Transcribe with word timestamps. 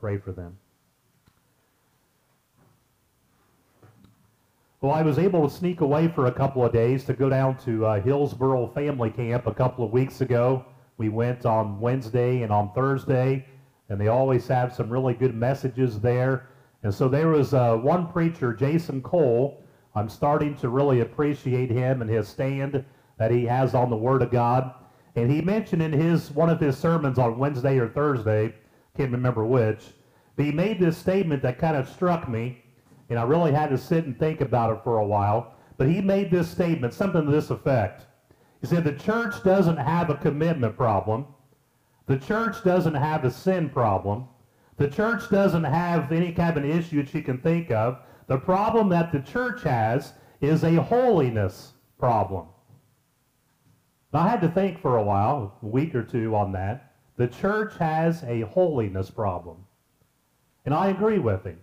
pray 0.00 0.18
for 0.18 0.32
them. 0.32 0.56
Well, 4.82 4.92
I 4.92 5.02
was 5.02 5.18
able 5.18 5.48
to 5.48 5.54
sneak 5.54 5.80
away 5.80 6.06
for 6.06 6.26
a 6.26 6.32
couple 6.32 6.64
of 6.64 6.72
days 6.72 7.04
to 7.04 7.14
go 7.14 7.28
down 7.28 7.56
to 7.64 7.86
uh, 7.86 8.00
Hillsboro 8.02 8.68
Family 8.68 9.10
Camp 9.10 9.46
a 9.46 9.54
couple 9.54 9.84
of 9.84 9.90
weeks 9.90 10.20
ago. 10.20 10.64
We 10.98 11.08
went 11.08 11.46
on 11.46 11.80
Wednesday 11.80 12.42
and 12.42 12.52
on 12.52 12.72
Thursday, 12.72 13.46
and 13.88 14.00
they 14.00 14.08
always 14.08 14.46
have 14.48 14.74
some 14.74 14.90
really 14.90 15.14
good 15.14 15.34
messages 15.34 15.98
there. 15.98 16.48
And 16.82 16.94
so 16.94 17.08
there 17.08 17.28
was 17.28 17.54
uh, 17.54 17.76
one 17.76 18.06
preacher, 18.06 18.52
Jason 18.52 19.02
Cole. 19.02 19.64
I'm 19.94 20.08
starting 20.08 20.54
to 20.56 20.68
really 20.68 21.00
appreciate 21.00 21.70
him 21.70 22.02
and 22.02 22.10
his 22.10 22.28
stand 22.28 22.84
that 23.18 23.30
he 23.30 23.44
has 23.46 23.74
on 23.74 23.90
the 23.90 23.96
Word 23.96 24.22
of 24.22 24.30
God. 24.30 24.74
And 25.16 25.30
he 25.30 25.40
mentioned 25.40 25.82
in 25.82 25.92
his 25.92 26.30
one 26.30 26.50
of 26.50 26.60
his 26.60 26.76
sermons 26.76 27.18
on 27.18 27.38
Wednesday 27.38 27.78
or 27.78 27.88
Thursday, 27.88 28.54
can't 28.96 29.12
remember 29.12 29.44
which, 29.44 29.84
but 30.36 30.44
he 30.44 30.52
made 30.52 30.78
this 30.78 30.96
statement 30.96 31.42
that 31.42 31.58
kind 31.58 31.76
of 31.76 31.88
struck 31.88 32.28
me, 32.28 32.62
and 33.08 33.18
I 33.18 33.22
really 33.22 33.52
had 33.52 33.70
to 33.70 33.78
sit 33.78 34.04
and 34.04 34.18
think 34.18 34.40
about 34.40 34.76
it 34.76 34.82
for 34.82 34.98
a 34.98 35.06
while. 35.06 35.54
But 35.78 35.88
he 35.88 36.00
made 36.00 36.30
this 36.30 36.48
statement, 36.48 36.94
something 36.94 37.24
to 37.24 37.30
this 37.30 37.50
effect. 37.50 38.06
He 38.60 38.66
said, 38.66 38.84
The 38.84 38.92
church 38.92 39.42
doesn't 39.44 39.76
have 39.76 40.10
a 40.10 40.16
commitment 40.16 40.76
problem. 40.76 41.26
The 42.06 42.18
church 42.18 42.62
doesn't 42.64 42.94
have 42.94 43.24
a 43.24 43.30
sin 43.30 43.68
problem. 43.68 44.28
The 44.76 44.88
church 44.88 45.28
doesn't 45.30 45.64
have 45.64 46.12
any 46.12 46.32
kind 46.32 46.56
of 46.56 46.64
an 46.64 46.70
issue 46.70 47.02
that 47.02 47.14
you 47.14 47.22
can 47.22 47.38
think 47.38 47.70
of. 47.70 47.98
The 48.26 48.38
problem 48.38 48.88
that 48.90 49.12
the 49.12 49.20
church 49.20 49.62
has 49.62 50.12
is 50.40 50.64
a 50.64 50.82
holiness 50.82 51.72
problem. 51.98 52.46
Now, 54.12 54.20
I 54.20 54.28
had 54.28 54.40
to 54.42 54.48
think 54.48 54.80
for 54.80 54.96
a 54.96 55.02
while, 55.02 55.58
a 55.62 55.66
week 55.66 55.94
or 55.94 56.02
two 56.02 56.34
on 56.34 56.52
that. 56.52 56.95
The 57.16 57.28
church 57.28 57.76
has 57.78 58.22
a 58.24 58.42
holiness 58.42 59.10
problem. 59.10 59.64
And 60.64 60.74
I 60.74 60.88
agree 60.88 61.18
with 61.18 61.44
him. 61.44 61.58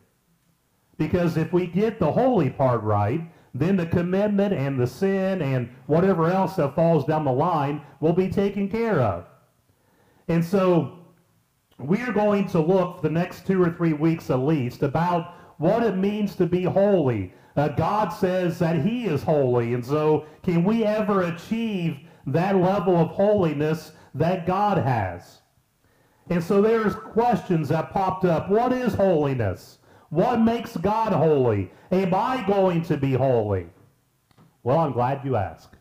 Because 0.97 1.37
if 1.37 1.51
we 1.53 1.67
get 1.67 1.99
the 1.99 2.11
holy 2.11 2.49
part 2.49 2.81
right, 2.81 3.21
then 3.53 3.75
the 3.75 3.85
commitment 3.85 4.53
and 4.53 4.79
the 4.79 4.87
sin 4.87 5.41
and 5.41 5.69
whatever 5.85 6.31
else 6.31 6.55
that 6.55 6.75
falls 6.75 7.05
down 7.05 7.23
the 7.23 7.31
line 7.31 7.81
will 7.99 8.13
be 8.13 8.29
taken 8.29 8.67
care 8.67 8.99
of. 8.99 9.25
And 10.27 10.43
so 10.43 10.99
we 11.77 12.01
are 12.01 12.13
going 12.13 12.47
to 12.49 12.59
look 12.59 12.97
for 12.97 13.01
the 13.03 13.13
next 13.13 13.45
two 13.45 13.61
or 13.61 13.71
three 13.71 13.93
weeks 13.93 14.29
at 14.29 14.39
least 14.39 14.81
about 14.81 15.35
what 15.57 15.83
it 15.83 15.97
means 15.97 16.35
to 16.35 16.45
be 16.45 16.63
holy. 16.63 17.33
Uh, 17.55 17.67
God 17.67 18.09
says 18.09 18.57
that 18.59 18.83
he 18.83 19.05
is 19.05 19.21
holy. 19.21 19.75
And 19.75 19.85
so 19.85 20.25
can 20.41 20.63
we 20.63 20.83
ever 20.83 21.23
achieve 21.23 21.99
that 22.25 22.55
level 22.55 22.95
of 22.97 23.09
holiness 23.09 23.91
that 24.15 24.47
God 24.47 24.79
has? 24.79 25.41
And 26.29 26.43
so 26.43 26.61
there's 26.61 26.95
questions 26.95 27.69
that 27.69 27.91
popped 27.91 28.25
up. 28.25 28.49
What 28.49 28.71
is 28.71 28.93
holiness? 28.93 29.79
What 30.09 30.41
makes 30.41 30.77
God 30.77 31.11
holy? 31.11 31.71
Am 31.91 32.13
I 32.13 32.43
going 32.47 32.81
to 32.83 32.97
be 32.97 33.13
holy? 33.13 33.67
Well, 34.63 34.79
I'm 34.79 34.93
glad 34.93 35.25
you 35.25 35.35
asked. 35.35 35.75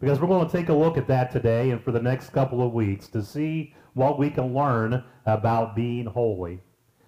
Because 0.00 0.20
we're 0.20 0.28
going 0.28 0.46
to 0.46 0.52
take 0.52 0.68
a 0.68 0.74
look 0.74 0.96
at 0.96 1.06
that 1.08 1.30
today 1.30 1.70
and 1.70 1.82
for 1.82 1.92
the 1.92 2.02
next 2.02 2.30
couple 2.30 2.66
of 2.66 2.72
weeks 2.72 3.08
to 3.08 3.22
see 3.22 3.74
what 3.94 4.18
we 4.18 4.30
can 4.30 4.54
learn 4.54 5.04
about 5.26 5.76
being 5.76 6.06
holy. 6.06 6.60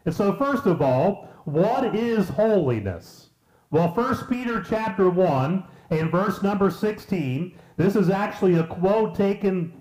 And 0.05 0.15
so 0.15 0.35
first 0.35 0.67
of 0.67 0.83
all, 0.83 1.29
what 1.45 1.95
is 1.95 2.29
holiness? 2.29 3.31
Well, 3.71 3.89
1 3.89 4.27
Peter 4.29 4.63
chapter 4.63 5.09
1 5.09 5.65
and 5.91 6.11
verse 6.11 6.43
number 6.43 6.71
16, 6.71 7.59
this 7.77 7.97
is 7.97 8.11
actually 8.11 8.57
a 8.57 8.65
quote 8.65 9.15
taken 9.15 9.73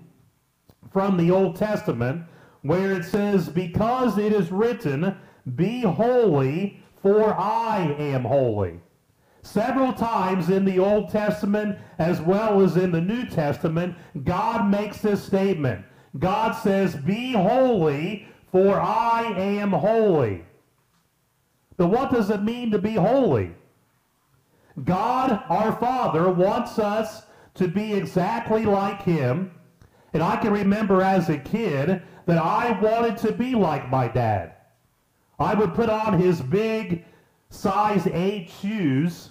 from 0.92 1.16
the 1.16 1.30
Old 1.30 1.56
Testament 1.56 2.24
where 2.62 2.92
it 2.92 3.04
says, 3.04 3.48
Because 3.48 4.18
it 4.18 4.32
is 4.32 4.50
written, 4.50 5.16
Be 5.54 5.82
holy, 5.82 6.82
for 7.02 7.34
I 7.34 7.94
am 7.98 8.24
holy. 8.24 8.80
Several 9.42 9.92
times 9.92 10.50
in 10.50 10.64
the 10.64 10.78
Old 10.78 11.10
Testament 11.10 11.76
as 11.98 12.20
well 12.20 12.60
as 12.60 12.76
in 12.76 12.92
the 12.92 13.00
New 13.00 13.26
Testament, 13.26 13.96
God 14.24 14.70
makes 14.70 14.98
this 14.98 15.22
statement. 15.22 15.84
God 16.18 16.52
says, 16.52 16.94
Be 16.94 17.32
holy, 17.32 18.28
for 18.50 18.80
I 18.80 19.24
am 19.36 19.72
holy. 19.72 20.44
But 21.76 21.88
what 21.88 22.12
does 22.12 22.30
it 22.30 22.42
mean 22.42 22.70
to 22.70 22.78
be 22.78 22.94
holy? 22.94 23.52
God, 24.84 25.42
our 25.48 25.72
Father, 25.72 26.30
wants 26.30 26.78
us 26.78 27.24
to 27.54 27.68
be 27.68 27.94
exactly 27.94 28.64
like 28.64 29.02
Him. 29.02 29.52
And 30.12 30.22
I 30.22 30.36
can 30.36 30.52
remember 30.52 31.02
as 31.02 31.28
a 31.28 31.38
kid 31.38 32.02
that 32.26 32.38
I 32.38 32.78
wanted 32.80 33.16
to 33.18 33.32
be 33.32 33.54
like 33.54 33.90
my 33.90 34.08
dad. 34.08 34.54
I 35.38 35.54
would 35.54 35.74
put 35.74 35.88
on 35.88 36.20
his 36.20 36.40
big 36.40 37.04
size 37.50 38.06
8 38.06 38.50
shoes. 38.60 39.30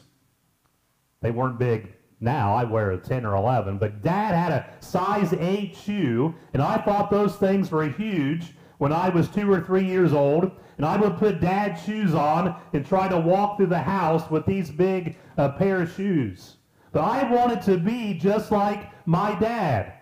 They 1.21 1.31
weren't 1.31 1.59
big 1.59 1.93
now. 2.19 2.53
I 2.53 2.63
wear 2.63 2.91
a 2.91 2.97
10 2.97 3.25
or 3.25 3.35
11. 3.35 3.77
But 3.77 4.01
dad 4.01 4.33
had 4.33 4.51
a 4.51 4.83
size 4.83 5.33
8 5.33 5.75
shoe, 5.75 6.35
and 6.53 6.61
I 6.61 6.77
thought 6.77 7.11
those 7.11 7.35
things 7.35 7.71
were 7.71 7.87
huge 7.87 8.53
when 8.79 8.91
I 8.91 9.09
was 9.09 9.29
two 9.29 9.51
or 9.51 9.61
three 9.61 9.85
years 9.85 10.13
old. 10.13 10.51
And 10.77 10.85
I 10.85 10.97
would 10.97 11.17
put 11.17 11.41
dad's 11.41 11.83
shoes 11.83 12.15
on 12.15 12.55
and 12.73 12.83
try 12.83 13.07
to 13.07 13.19
walk 13.19 13.57
through 13.57 13.67
the 13.67 13.77
house 13.77 14.29
with 14.31 14.47
these 14.47 14.71
big 14.71 15.15
uh, 15.37 15.49
pair 15.49 15.83
of 15.83 15.93
shoes. 15.93 16.57
But 16.91 17.01
I 17.01 17.31
wanted 17.31 17.61
to 17.63 17.77
be 17.77 18.15
just 18.15 18.51
like 18.51 18.89
my 19.05 19.37
dad. 19.39 19.93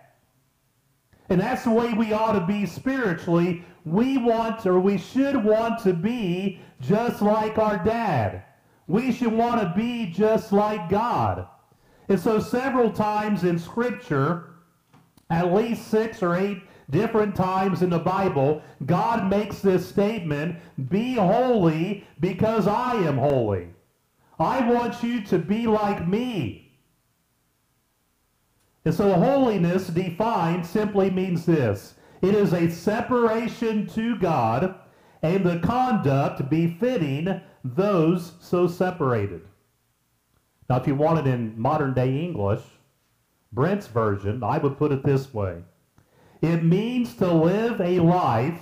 And 1.30 1.40
that's 1.40 1.64
the 1.64 1.70
way 1.70 1.92
we 1.92 2.12
ought 2.12 2.32
to 2.32 2.44
be 2.44 2.66
spiritually. 2.66 3.64
We 3.84 4.18
want, 4.18 4.66
or 4.66 4.80
we 4.80 4.98
should 4.98 5.42
want 5.42 5.82
to 5.84 5.94
be 5.94 6.60
just 6.80 7.22
like 7.22 7.56
our 7.56 7.82
dad. 7.82 8.42
We 8.88 9.12
should 9.12 9.32
want 9.32 9.60
to 9.60 9.72
be 9.76 10.06
just 10.06 10.52
like 10.52 10.88
God. 10.88 11.46
And 12.08 12.18
so 12.18 12.40
several 12.40 12.90
times 12.90 13.44
in 13.44 13.58
Scripture, 13.58 14.50
at 15.30 15.54
least 15.54 15.86
six 15.86 16.22
or 16.22 16.34
eight 16.34 16.58
different 16.90 17.36
times 17.36 17.82
in 17.82 17.90
the 17.90 17.98
Bible, 18.00 18.62
God 18.84 19.30
makes 19.30 19.60
this 19.60 19.88
statement, 19.88 20.56
be 20.88 21.14
holy 21.14 22.04
because 22.18 22.66
I 22.66 22.94
am 22.94 23.16
holy. 23.16 23.68
I 24.40 24.68
want 24.68 25.02
you 25.04 25.22
to 25.26 25.38
be 25.38 25.68
like 25.68 26.08
me. 26.08 26.69
And 28.90 28.96
so 28.96 29.12
holiness 29.12 29.86
defined 29.86 30.66
simply 30.66 31.10
means 31.10 31.46
this. 31.46 31.94
It 32.22 32.34
is 32.34 32.52
a 32.52 32.68
separation 32.68 33.86
to 33.90 34.18
God 34.18 34.74
and 35.22 35.46
the 35.46 35.60
conduct 35.60 36.50
befitting 36.50 37.40
those 37.62 38.32
so 38.40 38.66
separated. 38.66 39.42
Now, 40.68 40.78
if 40.78 40.88
you 40.88 40.96
want 40.96 41.24
it 41.24 41.32
in 41.32 41.56
modern 41.56 41.94
day 41.94 42.20
English, 42.20 42.62
Brent's 43.52 43.86
version, 43.86 44.42
I 44.42 44.58
would 44.58 44.76
put 44.76 44.90
it 44.90 45.04
this 45.04 45.32
way. 45.32 45.62
It 46.42 46.64
means 46.64 47.14
to 47.18 47.32
live 47.32 47.80
a 47.80 48.00
life 48.00 48.60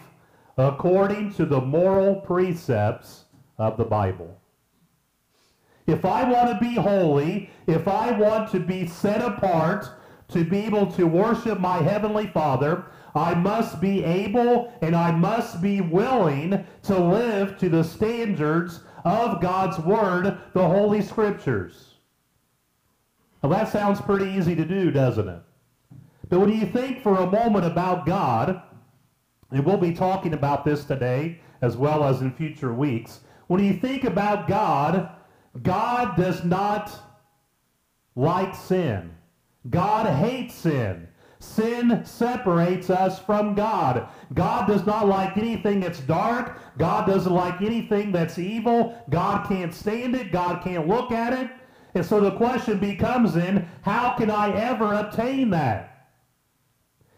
according 0.58 1.32
to 1.36 1.46
the 1.46 1.62
moral 1.62 2.16
precepts 2.16 3.24
of 3.56 3.78
the 3.78 3.84
Bible. 3.86 4.38
If 5.86 6.04
I 6.04 6.30
want 6.30 6.50
to 6.50 6.60
be 6.62 6.74
holy, 6.74 7.48
if 7.66 7.88
I 7.88 8.10
want 8.10 8.50
to 8.50 8.60
be 8.60 8.86
set 8.86 9.22
apart 9.22 9.94
to 10.28 10.44
be 10.44 10.58
able 10.58 10.86
to 10.92 11.06
worship 11.06 11.58
my 11.58 11.78
Heavenly 11.78 12.26
Father, 12.26 12.84
I 13.14 13.34
must 13.34 13.80
be 13.80 14.04
able 14.04 14.72
and 14.82 14.94
I 14.94 15.10
must 15.10 15.62
be 15.62 15.80
willing 15.80 16.64
to 16.84 16.98
live 16.98 17.58
to 17.58 17.68
the 17.68 17.82
standards 17.82 18.80
of 19.04 19.40
God's 19.40 19.78
Word, 19.78 20.38
the 20.52 20.66
Holy 20.66 21.00
Scriptures. 21.00 21.94
Well, 23.42 23.52
that 23.52 23.72
sounds 23.72 24.00
pretty 24.00 24.26
easy 24.30 24.54
to 24.56 24.64
do, 24.64 24.90
doesn't 24.90 25.28
it? 25.28 25.40
But 26.28 26.40
when 26.40 26.50
you 26.50 26.66
think 26.66 27.02
for 27.02 27.16
a 27.16 27.30
moment 27.30 27.64
about 27.64 28.04
God, 28.04 28.62
and 29.50 29.64
we'll 29.64 29.78
be 29.78 29.94
talking 29.94 30.34
about 30.34 30.64
this 30.64 30.84
today 30.84 31.40
as 31.62 31.76
well 31.76 32.04
as 32.04 32.20
in 32.20 32.32
future 32.32 32.74
weeks, 32.74 33.20
when 33.46 33.64
you 33.64 33.74
think 33.74 34.04
about 34.04 34.46
God, 34.46 35.10
God 35.62 36.16
does 36.16 36.44
not 36.44 36.92
like 38.14 38.54
sin. 38.54 39.14
God 39.70 40.06
hates 40.06 40.54
sin. 40.54 41.08
Sin 41.40 42.02
separates 42.04 42.90
us 42.90 43.20
from 43.20 43.54
God. 43.54 44.08
God 44.34 44.66
does 44.66 44.84
not 44.84 45.06
like 45.06 45.36
anything 45.36 45.80
that's 45.80 46.00
dark. 46.00 46.58
God 46.78 47.06
doesn't 47.06 47.32
like 47.32 47.62
anything 47.62 48.10
that's 48.10 48.38
evil. 48.38 49.00
God 49.08 49.46
can't 49.48 49.72
stand 49.72 50.16
it. 50.16 50.32
God 50.32 50.62
can't 50.64 50.88
look 50.88 51.12
at 51.12 51.32
it. 51.32 51.50
And 51.94 52.04
so 52.04 52.20
the 52.20 52.32
question 52.32 52.78
becomes 52.78 53.34
then, 53.34 53.68
how 53.82 54.14
can 54.16 54.30
I 54.30 54.52
ever 54.52 54.94
obtain 54.94 55.50
that? 55.50 56.08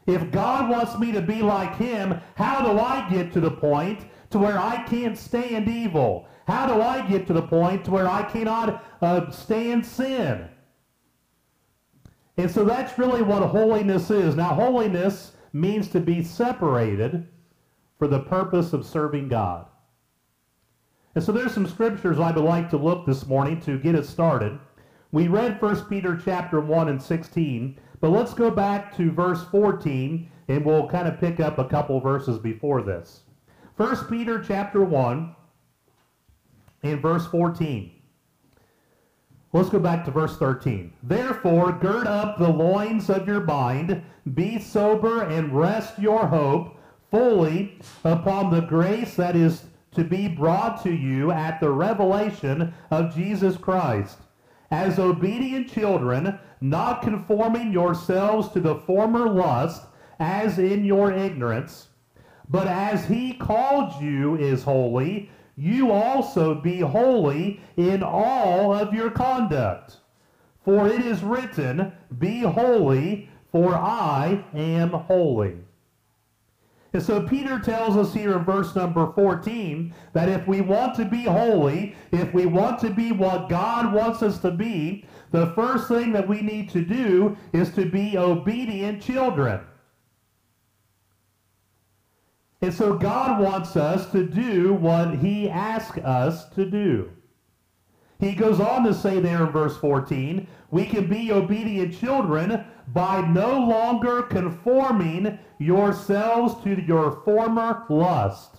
If 0.07 0.31
God 0.31 0.69
wants 0.69 0.99
me 0.99 1.13
to 1.13 1.23
be 1.23 1.41
like 1.41 1.77
him, 1.77 2.21
how 2.35 2.61
do 2.63 2.79
I 2.79 3.09
get 3.09 3.33
to 3.33 3.41
the 3.41 3.51
point 3.51 4.07
to 4.31 4.39
where 4.39 4.59
I 4.59 4.83
can't 4.85 5.17
stand 5.17 5.69
evil? 5.69 6.27
How 6.47 6.67
do 6.67 6.83
I 6.83 7.07
get 7.09 7.27
to 7.29 7.33
the 7.33 7.43
point 7.43 7.85
to 7.87 7.91
where 7.91 8.09
I 8.09 8.23
cannot 8.23 8.85
uh, 9.01 9.31
stand 9.31 9.87
sin? 9.87 10.50
And 12.41 12.51
so 12.51 12.65
that's 12.65 12.99
really 12.99 13.21
what 13.21 13.43
holiness 13.43 14.11
is. 14.11 14.35
Now, 14.35 14.55
holiness 14.55 15.33
means 15.53 15.89
to 15.89 16.01
be 16.01 16.25
separated 16.25 17.29
for 17.99 18.09
the 18.09 18.21
purpose 18.21 18.73
of 18.73 18.87
serving 18.87 19.29
God. 19.29 19.67
And 21.15 21.23
so 21.23 21.33
there's 21.33 21.53
some 21.53 21.67
scriptures 21.67 22.19
I 22.19 22.31
would 22.31 22.43
like 22.43 22.71
to 22.71 22.79
look 22.79 23.05
this 23.05 23.27
morning 23.27 23.61
to 23.63 23.79
get 23.79 23.95
us 23.95 24.09
started. 24.09 24.59
We 25.13 25.29
read 25.29 25.61
1 25.61 25.85
Peter 25.85 26.17
chapter 26.17 26.61
1 26.61 26.89
and 26.89 27.03
16, 27.03 27.79
but 28.01 28.09
let's 28.09 28.33
go 28.33 28.51
back 28.51 28.97
to 28.97 29.11
verse 29.11 29.45
14 29.51 30.31
and 30.49 30.65
we'll 30.65 30.89
kind 30.89 31.09
of 31.09 31.21
pick 31.21 31.41
up 31.41 31.59
a 31.59 31.69
couple 31.69 32.01
verses 32.01 32.39
before 32.39 32.81
this. 32.81 33.21
1 33.77 34.07
Peter 34.07 34.43
chapter 34.43 34.83
1 34.83 35.37
and 36.85 37.03
verse 37.03 37.27
14. 37.27 38.00
Let's 39.53 39.69
go 39.69 39.81
back 39.81 40.05
to 40.05 40.13
verse 40.13 40.37
13. 40.37 40.93
Therefore, 41.03 41.73
gird 41.73 42.07
up 42.07 42.39
the 42.39 42.49
loins 42.49 43.11
of 43.11 43.27
your 43.27 43.41
mind, 43.41 44.01
be 44.35 44.61
sober, 44.61 45.23
and 45.23 45.53
rest 45.53 45.99
your 45.99 46.25
hope 46.25 46.77
fully 47.11 47.77
upon 48.05 48.51
the 48.51 48.61
grace 48.61 49.17
that 49.17 49.35
is 49.35 49.65
to 49.91 50.05
be 50.05 50.29
brought 50.29 50.81
to 50.85 50.93
you 50.93 51.33
at 51.33 51.59
the 51.59 51.71
revelation 51.71 52.73
of 52.93 53.13
Jesus 53.13 53.57
Christ. 53.57 54.19
As 54.71 55.01
obedient 55.01 55.69
children, 55.69 56.39
not 56.61 57.03
conforming 57.03 57.73
yourselves 57.73 58.51
to 58.51 58.61
the 58.61 58.77
former 58.77 59.29
lust, 59.29 59.83
as 60.21 60.61
in 60.61 60.85
your 60.85 61.11
ignorance, 61.11 61.89
but 62.49 62.69
as 62.69 63.05
he 63.07 63.33
called 63.33 64.01
you 64.01 64.37
is 64.37 64.63
holy, 64.63 65.29
you 65.61 65.93
also 65.93 66.55
be 66.55 66.81
holy 66.81 67.61
in 67.77 68.03
all 68.03 68.73
of 68.73 68.95
your 68.95 69.11
conduct. 69.11 69.99
For 70.65 70.89
it 70.89 71.03
is 71.03 71.23
written, 71.23 71.93
Be 72.19 72.41
holy, 72.41 73.29
for 73.53 73.75
I 73.75 74.43
am 74.55 74.91
holy. 74.91 75.59
And 76.95 77.03
so 77.03 77.27
Peter 77.27 77.59
tells 77.59 77.97
us 77.97 78.15
here 78.15 78.39
in 78.39 78.45
verse 78.45 78.75
number 78.75 79.13
14 79.13 79.95
that 80.15 80.31
if 80.31 80.49
we 80.49 80.63
want 80.63 80.97
to 80.97 81.05
be 81.05 81.25
holy, 81.25 81.95
if 82.11 82.33
we 82.33 82.47
want 82.47 82.81
to 82.81 82.91
be 82.91 83.13
what 83.13 83.51
God 83.51 83.93
wants 83.93 84.23
us 84.23 84.39
to 84.39 84.51
be, 84.51 85.05
the 85.31 85.53
first 85.53 85.89
thing 85.89 86.11
that 86.13 86.27
we 86.27 86.41
need 86.41 86.71
to 86.71 86.83
do 86.83 87.37
is 87.53 87.71
to 87.75 87.85
be 87.85 88.17
obedient 88.17 89.03
children. 89.03 89.61
And 92.63 92.75
so 92.75 92.95
God 92.95 93.41
wants 93.41 93.77
us 93.77 94.11
to 94.13 94.27
do 94.27 94.75
what 94.75 95.17
he 95.17 95.49
asks 95.49 95.99
us 95.99 96.49
to 96.51 96.67
do. 96.67 97.11
He 98.19 98.33
goes 98.33 98.61
on 98.61 98.85
to 98.85 98.93
say 98.93 99.19
there 99.19 99.47
in 99.47 99.51
verse 99.51 99.79
14, 99.79 100.47
we 100.71 100.85
can 100.85 101.09
be 101.09 101.33
obedient 101.33 101.99
children 101.99 102.65
by 102.89 103.23
no 103.23 103.59
longer 103.59 104.23
conforming 104.23 105.39
yourselves 105.59 106.63
to 106.65 106.83
your 106.83 107.23
former 107.25 107.87
lust. 107.89 108.57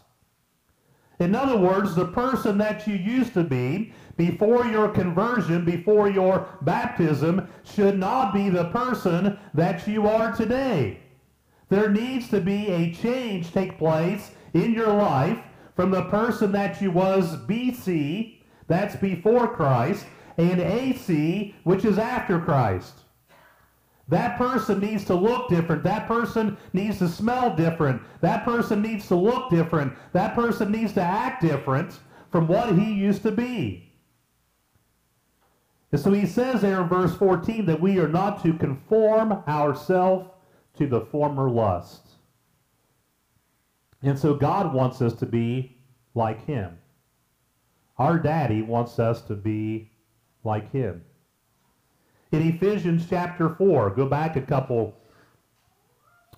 In 1.19 1.35
other 1.35 1.57
words, 1.57 1.93
the 1.93 2.07
person 2.07 2.57
that 2.57 2.87
you 2.87 2.95
used 2.95 3.35
to 3.35 3.43
be 3.43 3.93
before 4.17 4.65
your 4.65 4.89
conversion, 4.89 5.63
before 5.63 6.09
your 6.09 6.47
baptism, 6.63 7.47
should 7.63 7.99
not 7.99 8.33
be 8.33 8.49
the 8.49 8.65
person 8.71 9.37
that 9.53 9.87
you 9.87 10.07
are 10.07 10.35
today. 10.35 11.01
There 11.71 11.89
needs 11.89 12.27
to 12.31 12.41
be 12.41 12.67
a 12.67 12.93
change 12.93 13.53
take 13.53 13.77
place 13.77 14.31
in 14.53 14.73
your 14.73 14.93
life 14.93 15.39
from 15.73 15.89
the 15.89 16.03
person 16.03 16.51
that 16.51 16.81
you 16.81 16.91
was 16.91 17.37
BC, 17.47 18.41
that's 18.67 18.97
before 18.97 19.47
Christ, 19.47 20.05
and 20.35 20.59
AC, 20.59 21.55
which 21.63 21.85
is 21.85 21.97
after 21.97 22.41
Christ. 22.41 23.05
That 24.09 24.37
person 24.37 24.81
needs 24.81 25.05
to 25.05 25.15
look 25.15 25.47
different. 25.47 25.81
That 25.85 26.09
person 26.09 26.57
needs 26.73 26.97
to 26.97 27.07
smell 27.07 27.55
different. 27.55 28.01
That 28.19 28.43
person 28.43 28.81
needs 28.81 29.07
to 29.07 29.15
look 29.15 29.49
different. 29.49 29.93
That 30.11 30.35
person 30.35 30.73
needs 30.73 30.91
to 30.95 31.01
act 31.01 31.41
different 31.41 32.01
from 32.31 32.49
what 32.49 32.77
he 32.77 32.91
used 32.91 33.23
to 33.23 33.31
be. 33.31 33.93
And 35.93 36.01
so 36.01 36.11
he 36.11 36.25
says 36.25 36.63
there 36.63 36.81
in 36.81 36.89
verse 36.89 37.15
14 37.15 37.65
that 37.67 37.79
we 37.79 37.97
are 37.97 38.09
not 38.09 38.43
to 38.43 38.51
conform 38.55 39.31
ourselves 39.47 40.30
to 40.81 40.87
the 40.87 41.01
former 41.01 41.47
lust. 41.47 42.07
And 44.01 44.17
so 44.17 44.33
God 44.33 44.73
wants 44.73 44.99
us 44.99 45.13
to 45.13 45.27
be 45.27 45.77
like 46.15 46.43
him. 46.47 46.79
Our 47.99 48.17
daddy 48.17 48.63
wants 48.63 48.97
us 48.97 49.21
to 49.23 49.35
be 49.35 49.91
like 50.43 50.71
him. 50.71 51.03
In 52.31 52.41
Ephesians 52.47 53.05
chapter 53.07 53.49
4, 53.49 53.91
go 53.91 54.07
back 54.07 54.35
a 54.35 54.41
couple 54.41 54.97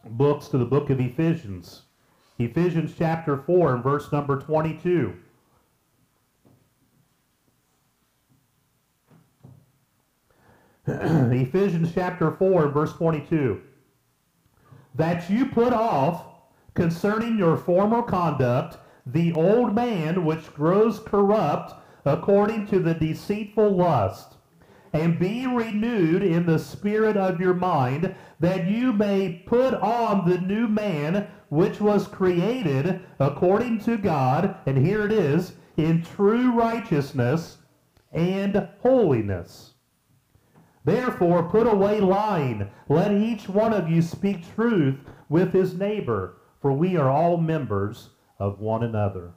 books 0.03 0.49
to 0.49 0.57
the 0.57 0.65
book 0.65 0.89
of 0.89 0.99
Ephesians. 0.99 1.83
Ephesians 2.37 2.93
chapter 2.97 3.37
4 3.37 3.75
and 3.75 3.83
verse 3.83 4.11
number 4.11 4.41
22. 4.41 5.13
Ephesians 10.87 11.93
chapter 11.93 12.31
4 12.31 12.65
and 12.65 12.73
verse 12.73 12.91
22. 12.91 13.61
That 14.95 15.29
you 15.29 15.47
put 15.47 15.73
off 15.73 16.25
concerning 16.73 17.37
your 17.37 17.57
former 17.57 18.01
conduct 18.01 18.77
the 19.05 19.33
old 19.33 19.75
man 19.75 20.25
which 20.25 20.53
grows 20.53 20.99
corrupt 20.99 21.73
according 22.05 22.67
to 22.67 22.79
the 22.79 22.93
deceitful 22.93 23.75
lust 23.75 24.35
and 24.93 25.17
be 25.17 25.47
renewed 25.47 26.21
in 26.21 26.45
the 26.45 26.59
spirit 26.59 27.17
of 27.17 27.39
your 27.39 27.55
mind, 27.55 28.15
that 28.39 28.67
you 28.67 28.93
may 28.93 29.43
put 29.47 29.73
on 29.73 30.29
the 30.29 30.37
new 30.37 30.67
man 30.67 31.27
which 31.49 31.81
was 31.81 32.07
created 32.07 33.01
according 33.19 33.79
to 33.79 33.97
God, 33.97 34.55
and 34.67 34.77
here 34.77 35.03
it 35.05 35.11
is, 35.11 35.53
in 35.77 36.03
true 36.03 36.51
righteousness 36.51 37.57
and 38.11 38.69
holiness. 38.81 39.72
Therefore, 40.85 41.43
put 41.43 41.65
away 41.65 42.01
lying. 42.01 42.69
Let 42.89 43.11
each 43.11 43.47
one 43.47 43.73
of 43.73 43.89
you 43.89 44.01
speak 44.01 44.53
truth 44.55 44.99
with 45.29 45.53
his 45.53 45.75
neighbor, 45.75 46.41
for 46.61 46.73
we 46.73 46.97
are 46.97 47.09
all 47.09 47.37
members 47.37 48.09
of 48.39 48.59
one 48.59 48.83
another. 48.83 49.31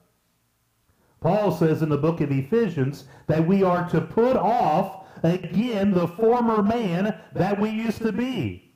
Paul 1.20 1.52
says 1.52 1.82
in 1.82 1.88
the 1.88 1.98
book 1.98 2.20
of 2.20 2.30
Ephesians 2.30 3.04
that 3.26 3.46
we 3.46 3.62
are 3.62 3.88
to 3.90 4.00
put 4.00 4.36
off 4.36 5.06
again 5.22 5.92
the 5.92 6.08
former 6.08 6.62
man 6.62 7.18
that 7.32 7.60
we 7.60 7.70
used 7.70 8.02
to 8.02 8.12
be. 8.12 8.74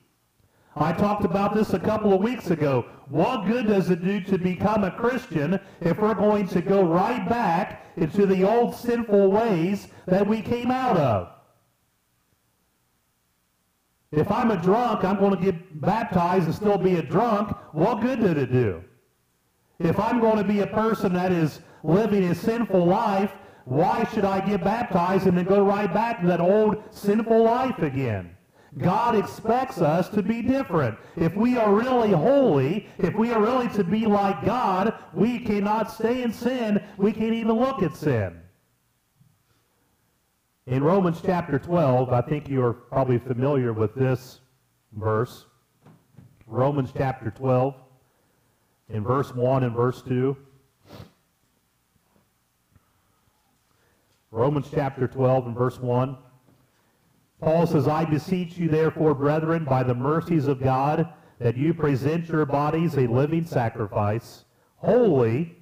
I 0.75 0.93
talked 0.93 1.25
about 1.25 1.53
this 1.53 1.73
a 1.73 1.79
couple 1.79 2.13
of 2.13 2.21
weeks 2.21 2.49
ago. 2.49 2.85
What 3.09 3.45
good 3.45 3.67
does 3.67 3.89
it 3.89 4.03
do 4.03 4.21
to 4.21 4.37
become 4.37 4.85
a 4.85 4.91
Christian 4.91 5.59
if 5.81 5.99
we're 5.99 6.13
going 6.13 6.47
to 6.47 6.61
go 6.61 6.83
right 6.83 7.27
back 7.27 7.85
into 7.97 8.25
the 8.25 8.45
old 8.45 8.73
sinful 8.75 9.31
ways 9.31 9.89
that 10.05 10.25
we 10.25 10.41
came 10.41 10.71
out 10.71 10.95
of? 10.95 11.29
If 14.11 14.29
I'm 14.31 14.51
a 14.51 14.57
drunk, 14.57 15.03
I'm 15.03 15.17
going 15.17 15.35
to 15.35 15.41
get 15.41 15.81
baptized 15.81 16.45
and 16.45 16.55
still 16.55 16.77
be 16.77 16.95
a 16.95 17.01
drunk. 17.01 17.55
What 17.73 18.01
good 18.01 18.19
did 18.19 18.37
it 18.37 18.51
do? 18.51 18.83
If 19.79 19.99
I'm 19.99 20.19
going 20.19 20.37
to 20.37 20.43
be 20.43 20.59
a 20.59 20.67
person 20.67 21.13
that 21.13 21.31
is 21.31 21.61
living 21.83 22.25
a 22.25 22.35
sinful 22.35 22.85
life 22.85 23.31
why 23.65 24.07
should 24.13 24.25
I 24.25 24.45
get 24.45 24.63
baptized 24.63 25.27
and 25.27 25.37
then 25.37 25.45
go 25.45 25.63
right 25.63 25.91
back 25.91 26.21
to 26.21 26.27
that 26.27 26.41
old 26.41 26.83
sinful 26.89 27.43
life 27.43 27.79
again? 27.79 28.35
God 28.77 29.15
expects 29.15 29.81
us 29.81 30.07
to 30.09 30.21
be 30.21 30.41
different. 30.41 30.97
If 31.17 31.35
we 31.35 31.57
are 31.57 31.73
really 31.73 32.11
holy, 32.11 32.87
if 32.97 33.13
we 33.15 33.31
are 33.31 33.41
really 33.41 33.67
to 33.69 33.83
be 33.83 34.05
like 34.05 34.45
God, 34.45 34.93
we 35.13 35.39
cannot 35.39 35.91
stay 35.91 36.23
in 36.23 36.31
sin. 36.31 36.81
We 36.97 37.11
can't 37.11 37.33
even 37.33 37.53
look 37.53 37.83
at 37.83 37.95
sin. 37.95 38.40
In 40.71 40.85
Romans 40.85 41.19
chapter 41.21 41.59
12, 41.59 42.13
I 42.13 42.21
think 42.21 42.47
you 42.47 42.63
are 42.63 42.71
probably 42.71 43.17
familiar 43.17 43.73
with 43.73 43.93
this 43.93 44.39
verse. 44.93 45.45
Romans 46.47 46.91
chapter 46.97 47.29
12, 47.29 47.75
in 48.87 49.03
verse 49.03 49.35
1 49.35 49.65
and 49.65 49.75
verse 49.75 50.01
2. 50.01 50.37
Romans 54.31 54.67
chapter 54.73 55.09
12 55.09 55.47
and 55.47 55.57
verse 55.57 55.77
1. 55.77 56.15
Paul 57.41 57.67
says, 57.67 57.89
I 57.89 58.05
beseech 58.05 58.57
you 58.57 58.69
therefore, 58.69 59.13
brethren, 59.13 59.65
by 59.65 59.83
the 59.83 59.93
mercies 59.93 60.47
of 60.47 60.63
God, 60.63 61.05
that 61.39 61.57
you 61.57 61.73
present 61.73 62.29
your 62.29 62.45
bodies 62.45 62.95
a 62.95 63.07
living 63.07 63.45
sacrifice, 63.45 64.45
holy, 64.77 65.57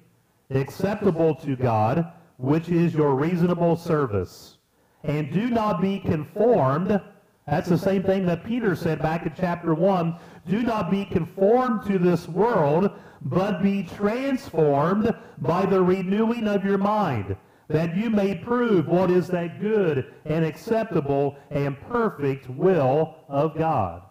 acceptable 0.50 1.34
to 1.34 1.56
God, 1.56 2.12
which 2.36 2.68
is 2.68 2.94
your 2.94 3.16
reasonable 3.16 3.74
service. 3.74 4.58
And 5.04 5.32
do 5.32 5.50
not 5.50 5.80
be 5.80 5.98
conformed. 5.98 7.00
That's 7.46 7.68
the 7.68 7.78
same 7.78 8.02
thing 8.02 8.26
that 8.26 8.44
Peter 8.44 8.76
said 8.76 9.00
back 9.00 9.26
in 9.26 9.32
chapter 9.36 9.74
1. 9.74 10.16
Do 10.48 10.62
not 10.62 10.90
be 10.90 11.04
conformed 11.04 11.86
to 11.86 11.98
this 11.98 12.28
world, 12.28 12.90
but 13.22 13.62
be 13.62 13.82
transformed 13.82 15.14
by 15.38 15.66
the 15.66 15.82
renewing 15.82 16.46
of 16.46 16.64
your 16.64 16.78
mind 16.78 17.36
that 17.70 17.96
you 17.96 18.10
may 18.10 18.34
prove 18.34 18.88
what 18.88 19.12
is 19.12 19.28
that 19.28 19.60
good 19.60 20.12
and 20.24 20.44
acceptable 20.44 21.38
and 21.50 21.80
perfect 21.82 22.50
will 22.50 23.14
of 23.28 23.56
God. 23.56 24.02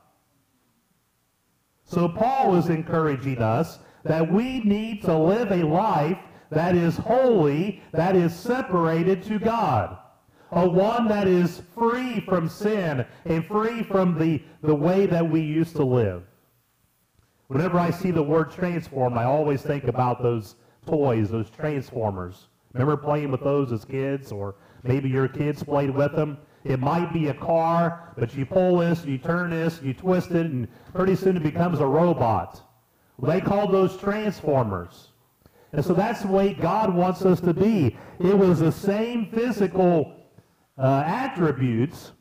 So 1.83 2.07
Paul 2.07 2.55
is 2.55 2.69
encouraging 2.69 3.39
us 3.39 3.79
that 4.03 4.31
we 4.31 4.61
need 4.61 5.01
to 5.03 5.17
live 5.17 5.51
a 5.51 5.63
life 5.63 6.19
that 6.51 6.73
is 6.73 6.95
holy, 6.95 7.83
that 7.91 8.15
is 8.15 8.33
separated 8.33 9.23
to 9.23 9.39
God. 9.39 9.97
A 10.51 10.67
one 10.67 11.07
that 11.07 11.27
is 11.27 11.61
free 11.75 12.19
from 12.21 12.49
sin 12.49 13.05
and 13.25 13.45
free 13.45 13.83
from 13.83 14.17
the, 14.17 14.41
the 14.63 14.73
way 14.73 15.05
that 15.05 15.29
we 15.29 15.41
used 15.41 15.75
to 15.75 15.83
live. 15.83 16.23
Whenever 17.47 17.79
I 17.79 17.91
see 17.91 18.11
the 18.11 18.23
word 18.23 18.51
transform, 18.51 19.17
I 19.17 19.25
always 19.25 19.61
think 19.61 19.85
about 19.85 20.21
those 20.21 20.55
toys, 20.85 21.29
those 21.29 21.49
transformers. 21.49 22.47
Remember 22.73 22.97
playing 22.97 23.31
with 23.31 23.41
those 23.41 23.71
as 23.71 23.85
kids, 23.85 24.31
or 24.31 24.55
maybe 24.83 25.09
your 25.09 25.27
kids 25.27 25.63
played 25.63 25.89
with 25.89 26.15
them? 26.15 26.37
It 26.63 26.79
might 26.79 27.13
be 27.13 27.29
a 27.29 27.33
car, 27.33 28.13
but 28.17 28.35
you 28.35 28.45
pull 28.45 28.77
this, 28.77 29.05
you 29.05 29.17
turn 29.17 29.51
this, 29.51 29.81
you 29.81 29.93
twist 29.93 30.31
it, 30.31 30.45
and 30.45 30.67
pretty 30.93 31.15
soon 31.15 31.37
it 31.37 31.43
becomes 31.43 31.79
a 31.79 31.85
robot. 31.85 32.61
They 33.21 33.41
call 33.41 33.67
those 33.67 33.97
transformers. 33.97 35.09
And 35.73 35.83
so 35.83 35.93
that's 35.93 36.21
the 36.21 36.27
way 36.27 36.53
God 36.53 36.93
wants 36.93 37.23
us 37.23 37.39
to 37.41 37.53
be. 37.53 37.97
It 38.19 38.37
was 38.37 38.59
the 38.59 38.71
same 38.71 39.31
physical 39.31 40.18
uh, 40.79 41.03
attributes, 41.05 42.13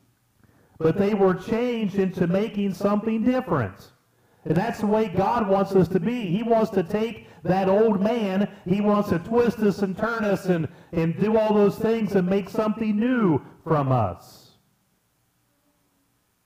but 0.77 0.97
they 0.97 1.13
were 1.13 1.33
changed 1.33 1.95
into 1.95 2.27
making 2.27 2.73
something 2.73 3.23
different. 3.23 3.91
And 4.45 4.55
that's 4.55 4.79
the 4.79 4.87
way 4.87 5.07
God 5.07 5.47
wants 5.47 5.73
us 5.75 5.87
to 5.89 5.99
be. 5.99 6.27
He 6.27 6.43
wants 6.43 6.71
to 6.71 6.83
take 6.83 7.27
that 7.43 7.69
old 7.69 8.01
man, 8.01 8.49
he 8.65 8.81
wants 8.81 9.09
to 9.09 9.19
twist 9.19 9.59
us 9.59 9.79
and 9.79 9.97
turn 9.97 10.25
us 10.25 10.45
and, 10.45 10.67
and 10.91 11.17
do 11.19 11.37
all 11.37 11.53
those 11.53 11.77
things 11.77 12.15
and 12.15 12.27
make 12.27 12.49
something 12.49 12.99
new 12.99 13.41
from 13.63 13.91
us. 13.91 14.51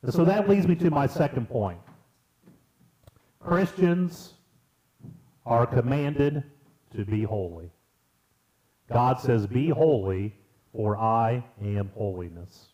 And 0.03 0.13
so 0.13 0.23
that 0.25 0.49
leads 0.49 0.67
me 0.67 0.75
to 0.75 0.91
my 0.91 1.07
second 1.07 1.49
point. 1.49 1.79
Christians 3.39 4.33
are 5.45 5.65
commanded 5.65 6.43
to 6.95 7.05
be 7.05 7.23
holy. 7.23 7.71
God 8.91 9.19
says, 9.19 9.47
Be 9.47 9.69
holy, 9.69 10.37
for 10.73 10.97
I 10.97 11.43
am 11.61 11.91
holiness. 11.95 12.69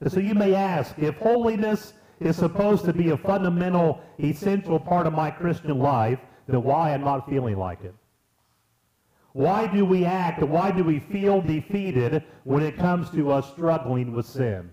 And 0.00 0.10
so 0.10 0.20
you 0.20 0.34
may 0.34 0.54
ask, 0.54 0.98
if 0.98 1.16
holiness 1.16 1.94
is 2.20 2.36
supposed 2.36 2.84
to 2.84 2.92
be 2.92 3.10
a 3.10 3.16
fundamental, 3.16 4.00
essential 4.18 4.78
part 4.78 5.06
of 5.06 5.12
my 5.12 5.30
Christian 5.30 5.78
life, 5.78 6.18
then 6.46 6.62
why 6.62 6.92
I'm 6.92 7.04
not 7.04 7.28
feeling 7.28 7.56
like 7.56 7.82
it? 7.84 7.94
Why 9.32 9.66
do 9.66 9.84
we 9.84 10.04
act, 10.04 10.42
why 10.42 10.70
do 10.70 10.84
we 10.84 11.00
feel 11.00 11.40
defeated 11.40 12.24
when 12.44 12.62
it 12.62 12.76
comes 12.76 13.10
to 13.10 13.32
us 13.32 13.50
struggling 13.50 14.12
with 14.12 14.26
sin? 14.26 14.70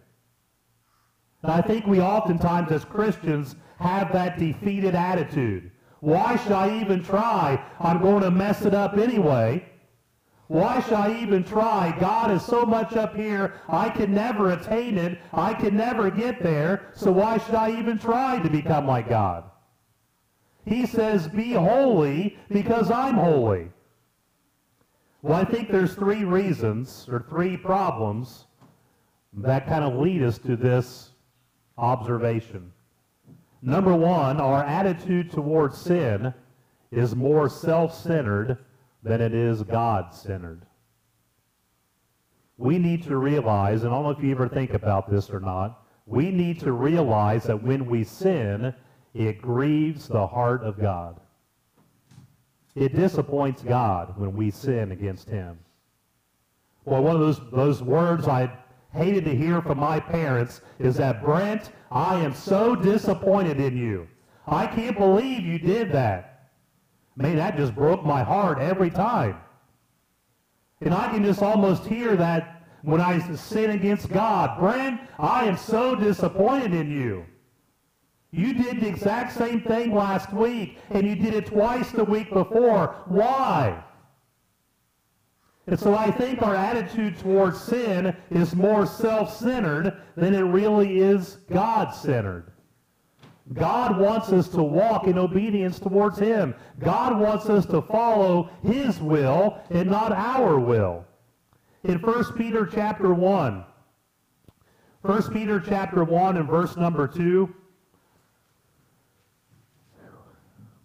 And 1.43 1.51
I 1.51 1.61
think 1.61 1.85
we 1.85 2.01
oftentimes 2.01 2.71
as 2.71 2.83
Christians 2.83 3.55
have 3.79 4.11
that 4.11 4.37
defeated 4.37 4.95
attitude. 4.95 5.71
Why 6.01 6.35
should 6.37 6.51
I 6.51 6.79
even 6.81 7.03
try? 7.03 7.63
I'm 7.79 8.01
going 8.01 8.23
to 8.23 8.31
mess 8.31 8.65
it 8.65 8.73
up 8.73 8.97
anyway. 8.97 9.68
Why 10.49 10.81
should 10.81 10.93
I 10.93 11.21
even 11.21 11.43
try? 11.43 11.95
God 11.99 12.31
is 12.31 12.43
so 12.43 12.65
much 12.65 12.95
up 12.95 13.15
here, 13.15 13.61
I 13.69 13.87
can 13.87 14.15
never 14.15 14.49
attain 14.49 14.97
it. 14.97 15.19
I 15.31 15.53
can 15.53 15.77
never 15.77 16.09
get 16.09 16.41
there. 16.41 16.89
So 16.95 17.11
why 17.11 17.37
should 17.37 17.53
I 17.53 17.77
even 17.77 17.99
try 17.99 18.39
to 18.39 18.49
become 18.49 18.87
like 18.87 19.09
God? 19.09 19.43
He 20.65 20.87
says, 20.87 21.27
be 21.27 21.53
holy 21.53 22.35
because 22.49 22.89
I'm 22.89 23.13
holy. 23.13 23.69
Well, 25.21 25.39
I 25.39 25.45
think 25.45 25.69
there's 25.69 25.93
three 25.93 26.23
reasons 26.23 27.07
or 27.11 27.27
three 27.29 27.55
problems 27.55 28.45
that 29.33 29.67
kind 29.67 29.83
of 29.83 29.99
lead 29.99 30.23
us 30.23 30.39
to 30.39 30.55
this 30.55 31.11
observation. 31.77 32.71
Number 33.61 33.95
one, 33.95 34.41
our 34.41 34.63
attitude 34.63 35.29
towards 35.29 35.77
sin 35.77 36.33
is 36.91 37.15
more 37.15 37.49
self-centered 37.49 38.57
than 39.03 39.21
it 39.21 39.33
is 39.33 39.63
God-centered. 39.63 40.65
We 42.57 42.77
need 42.77 43.03
to 43.03 43.17
realize, 43.17 43.83
and 43.83 43.93
I 43.93 43.95
don't 43.95 44.03
know 44.03 44.09
if 44.11 44.23
you 44.23 44.31
ever 44.31 44.49
think 44.49 44.73
about 44.73 45.09
this 45.09 45.29
or 45.29 45.39
not, 45.39 45.85
we 46.05 46.31
need 46.31 46.59
to 46.61 46.71
realize 46.73 47.43
that 47.43 47.63
when 47.63 47.85
we 47.85 48.03
sin, 48.03 48.73
it 49.13 49.41
grieves 49.41 50.07
the 50.07 50.27
heart 50.27 50.63
of 50.63 50.79
God. 50.79 51.19
It 52.75 52.95
disappoints 52.95 53.61
God 53.61 54.17
when 54.17 54.33
we 54.33 54.51
sin 54.51 54.91
against 54.91 55.29
him. 55.29 55.59
Well, 56.85 57.03
one 57.03 57.15
of 57.15 57.21
those, 57.21 57.39
those 57.51 57.81
words 57.81 58.27
I 58.27 58.51
hated 58.93 59.25
to 59.25 59.35
hear 59.35 59.61
from 59.61 59.79
my 59.79 59.99
parents 59.99 60.61
is 60.79 60.95
that, 60.97 61.23
Brent, 61.23 61.71
I 61.91 62.15
am 62.19 62.33
so 62.33 62.75
disappointed 62.75 63.59
in 63.59 63.77
you. 63.77 64.07
I 64.47 64.65
can't 64.67 64.97
believe 64.97 65.45
you 65.45 65.59
did 65.59 65.91
that. 65.91 66.38
Man, 67.19 67.35
that 67.35 67.57
just 67.57 67.75
broke 67.75 68.05
my 68.05 68.23
heart 68.23 68.59
every 68.59 68.89
time. 68.89 69.35
And 70.79 70.93
I 70.93 71.09
can 71.09 71.21
just 71.21 71.43
almost 71.43 71.85
hear 71.85 72.15
that 72.15 72.63
when 72.81 73.01
I 73.01 73.19
sin 73.35 73.71
against 73.71 74.09
God. 74.09 74.57
Brent, 74.57 75.01
I 75.19 75.43
am 75.43 75.57
so 75.57 75.95
disappointed 75.95 76.73
in 76.73 76.89
you. 76.89 77.25
You 78.31 78.53
did 78.53 78.79
the 78.79 78.87
exact 78.87 79.33
same 79.33 79.59
thing 79.61 79.93
last 79.93 80.31
week, 80.31 80.77
and 80.91 81.05
you 81.05 81.15
did 81.15 81.33
it 81.33 81.47
twice 81.47 81.91
the 81.91 82.05
week 82.05 82.31
before. 82.31 82.95
Why? 83.07 83.83
And 85.67 85.77
so 85.77 85.93
I 85.93 86.11
think 86.11 86.41
our 86.41 86.55
attitude 86.55 87.19
towards 87.19 87.59
sin 87.59 88.15
is 88.31 88.55
more 88.55 88.85
self-centered 88.85 90.01
than 90.15 90.33
it 90.33 90.43
really 90.43 90.99
is 90.99 91.39
God-centered. 91.51 92.53
God 93.53 93.97
wants 93.97 94.31
us 94.31 94.47
to 94.49 94.61
walk 94.61 95.07
in 95.07 95.17
obedience 95.17 95.79
towards 95.79 96.19
him. 96.19 96.53
God 96.79 97.19
wants 97.19 97.49
us 97.49 97.65
to 97.67 97.81
follow 97.81 98.49
his 98.63 98.99
will 98.99 99.59
and 99.71 99.89
not 99.89 100.11
our 100.11 100.59
will. 100.59 101.05
In 101.83 101.97
1 101.99 102.33
Peter 102.33 102.65
chapter 102.65 103.13
1, 103.13 103.65
1 105.01 105.33
Peter 105.33 105.59
chapter 105.59 106.03
1 106.03 106.37
and 106.37 106.47
verse 106.47 106.77
number 106.77 107.07
2, 107.07 107.53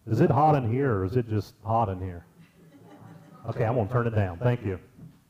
is 0.07 0.21
it 0.21 0.31
hot 0.31 0.55
in 0.55 0.71
here 0.71 0.95
or 0.95 1.05
is 1.05 1.17
it 1.17 1.29
just 1.29 1.55
hot 1.65 1.89
in 1.89 2.01
here? 2.01 2.25
Okay, 3.49 3.65
I'm 3.65 3.75
going 3.75 3.89
to 3.89 3.93
turn 3.93 4.07
it 4.07 4.15
down. 4.15 4.39
Thank 4.39 4.65
you. 4.65 4.79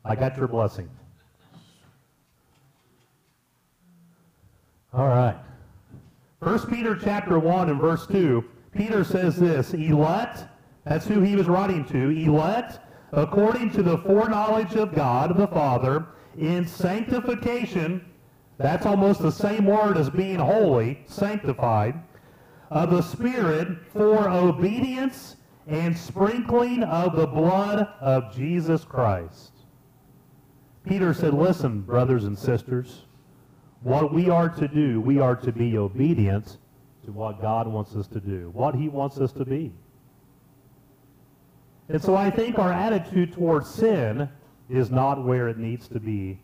I 0.05 0.15
got 0.15 0.37
your 0.37 0.47
blessing. 0.47 0.89
All 4.93 5.07
right. 5.07 5.35
First 6.45 6.69
Peter 6.69 6.95
chapter 6.95 7.39
1 7.39 7.71
and 7.71 7.81
verse 7.81 8.05
2, 8.05 8.45
Peter 8.71 9.03
says 9.03 9.35
this, 9.35 9.73
elect, 9.73 10.45
that's 10.83 11.07
who 11.07 11.21
he 11.21 11.35
was 11.35 11.47
writing 11.47 11.83
to, 11.85 12.11
elect 12.11 12.79
according 13.13 13.71
to 13.71 13.81
the 13.81 13.97
foreknowledge 13.97 14.75
of 14.75 14.93
God 14.93 15.35
the 15.35 15.47
Father 15.47 16.05
in 16.37 16.67
sanctification, 16.67 18.05
that's 18.59 18.85
almost 18.85 19.23
the 19.23 19.31
same 19.31 19.65
word 19.65 19.97
as 19.97 20.11
being 20.11 20.37
holy, 20.37 21.03
sanctified, 21.07 21.95
of 22.69 22.91
the 22.91 23.01
Spirit 23.01 23.79
for 23.91 24.29
obedience 24.29 25.37
and 25.65 25.97
sprinkling 25.97 26.83
of 26.83 27.15
the 27.15 27.25
blood 27.25 27.87
of 27.99 28.31
Jesus 28.35 28.83
Christ. 28.83 29.51
Peter 30.83 31.11
said, 31.11 31.33
listen, 31.33 31.81
brothers 31.81 32.25
and 32.25 32.37
sisters, 32.37 33.05
what 33.85 34.11
we 34.11 34.31
are 34.31 34.49
to 34.49 34.67
do, 34.67 34.99
we 34.99 35.19
are 35.19 35.35
to 35.35 35.51
be 35.51 35.77
obedient 35.77 36.57
to 37.05 37.11
what 37.11 37.39
God 37.39 37.67
wants 37.67 37.95
us 37.95 38.07
to 38.07 38.19
do, 38.19 38.49
what 38.51 38.73
he 38.73 38.89
wants 38.89 39.19
us 39.19 39.31
to 39.33 39.45
be. 39.45 39.71
And 41.89 42.01
so 42.01 42.15
I 42.15 42.31
think 42.31 42.57
our 42.57 42.73
attitude 42.73 43.33
towards 43.33 43.69
sin 43.69 44.27
is 44.71 44.89
not 44.89 45.23
where 45.23 45.49
it 45.49 45.59
needs 45.59 45.87
to 45.89 45.99
be 45.99 46.39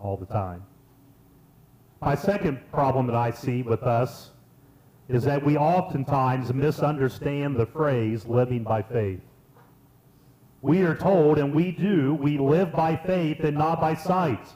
all 0.00 0.16
the 0.16 0.26
time. 0.26 0.64
My 2.00 2.16
second 2.16 2.58
problem 2.72 3.06
that 3.06 3.14
I 3.14 3.30
see 3.30 3.62
with 3.62 3.84
us 3.84 4.30
is 5.08 5.22
that 5.22 5.46
we 5.46 5.56
oftentimes 5.56 6.52
misunderstand 6.52 7.54
the 7.54 7.66
phrase 7.66 8.26
living 8.26 8.64
by 8.64 8.82
faith. 8.82 9.20
We 10.62 10.82
are 10.82 10.96
told, 10.96 11.38
and 11.38 11.54
we 11.54 11.70
do, 11.70 12.14
we 12.14 12.38
live 12.38 12.72
by 12.72 12.96
faith 12.96 13.44
and 13.44 13.56
not 13.56 13.80
by 13.80 13.94
sight. 13.94 14.48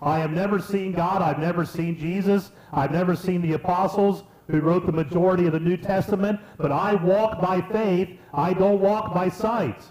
I 0.00 0.18
have 0.18 0.30
never 0.30 0.58
seen 0.58 0.92
God. 0.92 1.22
I've 1.22 1.38
never 1.38 1.64
seen 1.64 1.98
Jesus. 1.98 2.52
I've 2.72 2.92
never 2.92 3.16
seen 3.16 3.42
the 3.42 3.54
apostles 3.54 4.24
who 4.48 4.60
wrote 4.60 4.86
the 4.86 4.92
majority 4.92 5.46
of 5.46 5.52
the 5.52 5.60
New 5.60 5.76
Testament, 5.76 6.40
but 6.56 6.72
I 6.72 6.94
walk 6.94 7.40
by 7.40 7.60
faith. 7.60 8.18
I 8.32 8.54
don't 8.54 8.80
walk 8.80 9.12
by 9.12 9.28
sight. 9.28 9.82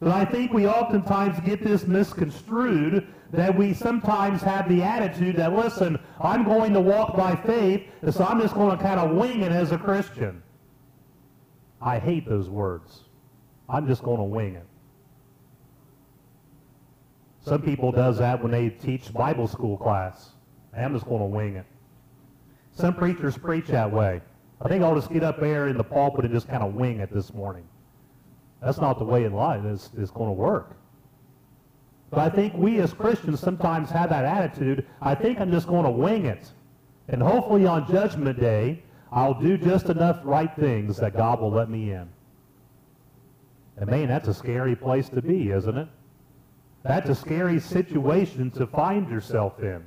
But 0.00 0.12
I 0.12 0.24
think 0.24 0.52
we 0.52 0.66
oftentimes 0.66 1.40
get 1.40 1.64
this 1.64 1.86
misconstrued 1.86 3.06
that 3.32 3.56
we 3.56 3.74
sometimes 3.74 4.42
have 4.42 4.68
the 4.68 4.82
attitude 4.82 5.36
that, 5.36 5.52
listen, 5.54 5.98
I'm 6.20 6.44
going 6.44 6.72
to 6.74 6.80
walk 6.80 7.16
by 7.16 7.34
faith, 7.34 7.82
so 8.10 8.24
I'm 8.24 8.40
just 8.40 8.54
going 8.54 8.76
to 8.76 8.82
kind 8.82 9.00
of 9.00 9.16
wing 9.16 9.40
it 9.42 9.50
as 9.50 9.72
a 9.72 9.78
Christian. 9.78 10.42
I 11.80 11.98
hate 11.98 12.28
those 12.28 12.48
words. 12.48 13.04
I'm 13.68 13.86
just 13.86 14.02
going 14.02 14.18
to 14.18 14.24
wing 14.24 14.54
it. 14.54 14.66
Some 17.44 17.60
people 17.60 17.92
does 17.92 18.18
that 18.18 18.42
when 18.42 18.52
they 18.52 18.70
teach 18.70 19.12
Bible 19.12 19.46
school 19.46 19.76
class. 19.76 20.30
I'm 20.74 20.94
just 20.94 21.04
going 21.04 21.20
to 21.20 21.26
wing 21.26 21.56
it. 21.56 21.66
Some 22.72 22.94
preachers 22.94 23.36
preach 23.36 23.66
that 23.66 23.92
way. 23.92 24.22
I 24.62 24.68
think 24.68 24.82
I'll 24.82 24.94
just 24.94 25.12
get 25.12 25.22
up 25.22 25.38
there 25.38 25.68
in 25.68 25.76
the 25.76 25.84
pulpit 25.84 26.24
and 26.24 26.32
just 26.32 26.48
kind 26.48 26.62
of 26.62 26.74
wing 26.74 27.00
it 27.00 27.12
this 27.12 27.34
morning. 27.34 27.64
That's 28.62 28.78
not 28.78 28.98
the 28.98 29.04
way 29.04 29.24
in 29.24 29.34
life 29.34 29.64
is, 29.66 29.90
is 29.96 30.10
going 30.10 30.28
to 30.28 30.32
work. 30.32 30.76
But 32.08 32.20
I 32.20 32.30
think 32.30 32.54
we 32.54 32.80
as 32.80 32.94
Christians 32.94 33.40
sometimes 33.40 33.90
have 33.90 34.08
that 34.08 34.24
attitude. 34.24 34.86
I 35.02 35.14
think 35.14 35.38
I'm 35.38 35.50
just 35.50 35.66
going 35.66 35.84
to 35.84 35.90
wing 35.90 36.24
it. 36.24 36.50
And 37.08 37.22
hopefully 37.22 37.66
on 37.66 37.86
Judgment 37.92 38.40
Day, 38.40 38.82
I'll 39.12 39.34
do 39.34 39.58
just 39.58 39.90
enough 39.90 40.20
right 40.24 40.50
things 40.56 40.96
that 40.96 41.14
God 41.14 41.40
will 41.40 41.50
let 41.50 41.68
me 41.68 41.92
in. 41.92 42.08
And 43.76 43.90
man, 43.90 44.08
that's 44.08 44.28
a 44.28 44.34
scary 44.34 44.74
place 44.74 45.10
to 45.10 45.20
be, 45.20 45.50
isn't 45.50 45.76
it? 45.76 45.88
That's 46.84 47.08
a 47.08 47.14
scary 47.14 47.58
situation 47.60 48.50
to 48.52 48.66
find 48.66 49.08
yourself 49.08 49.58
in. 49.60 49.82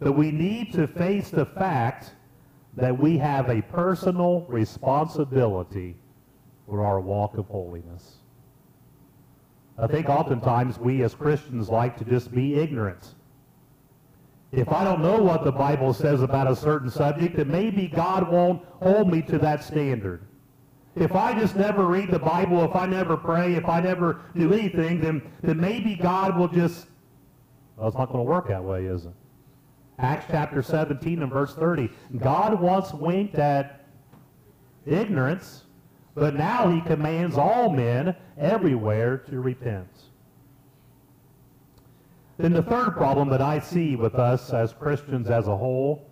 But 0.00 0.12
we 0.12 0.32
need 0.32 0.72
to 0.74 0.86
face 0.86 1.30
the 1.30 1.46
fact 1.46 2.12
that 2.76 2.96
we 2.96 3.16
have 3.18 3.48
a 3.48 3.62
personal 3.62 4.42
responsibility 4.48 5.96
for 6.66 6.84
our 6.84 7.00
walk 7.00 7.38
of 7.38 7.46
holiness. 7.46 8.16
I 9.78 9.86
think 9.86 10.08
oftentimes 10.08 10.78
we 10.78 11.02
as 11.04 11.14
Christians 11.14 11.68
like 11.68 11.96
to 11.98 12.04
just 12.04 12.32
be 12.32 12.56
ignorant. 12.56 13.14
If 14.50 14.72
I 14.72 14.82
don't 14.82 15.02
know 15.02 15.22
what 15.22 15.44
the 15.44 15.52
Bible 15.52 15.92
says 15.92 16.22
about 16.22 16.50
a 16.50 16.56
certain 16.56 16.90
subject, 16.90 17.36
then 17.36 17.48
maybe 17.48 17.86
God 17.86 18.30
won't 18.30 18.64
hold 18.82 19.10
me 19.10 19.22
to 19.22 19.38
that 19.38 19.62
standard. 19.62 20.27
If 20.96 21.14
I 21.14 21.38
just 21.38 21.54
never 21.54 21.86
read 21.86 22.10
the 22.10 22.18
Bible, 22.18 22.64
if 22.64 22.74
I 22.74 22.86
never 22.86 23.16
pray, 23.16 23.54
if 23.54 23.68
I 23.68 23.80
never 23.80 24.22
do 24.34 24.52
anything, 24.52 25.00
then, 25.00 25.22
then 25.42 25.60
maybe 25.60 25.94
God 25.94 26.36
will 26.36 26.48
just, 26.48 26.86
well, 27.76 27.88
it's 27.88 27.96
not 27.96 28.06
going 28.06 28.18
to 28.18 28.30
work 28.30 28.48
that 28.48 28.62
way, 28.62 28.86
is 28.86 29.06
it? 29.06 29.12
Acts 29.98 30.26
chapter 30.30 30.62
17 30.62 31.22
and 31.22 31.32
verse 31.32 31.54
30. 31.54 31.90
God 32.18 32.60
once 32.60 32.92
winked 32.92 33.36
at 33.36 33.84
ignorance, 34.86 35.64
but 36.14 36.34
now 36.34 36.70
he 36.70 36.80
commands 36.80 37.36
all 37.36 37.70
men 37.70 38.14
everywhere 38.36 39.18
to 39.18 39.40
repent. 39.40 39.88
Then 42.38 42.52
the 42.52 42.62
third 42.62 42.92
problem 42.92 43.28
that 43.30 43.42
I 43.42 43.58
see 43.58 43.96
with 43.96 44.14
us 44.14 44.52
as 44.52 44.72
Christians 44.72 45.28
as 45.28 45.48
a 45.48 45.56
whole 45.56 46.08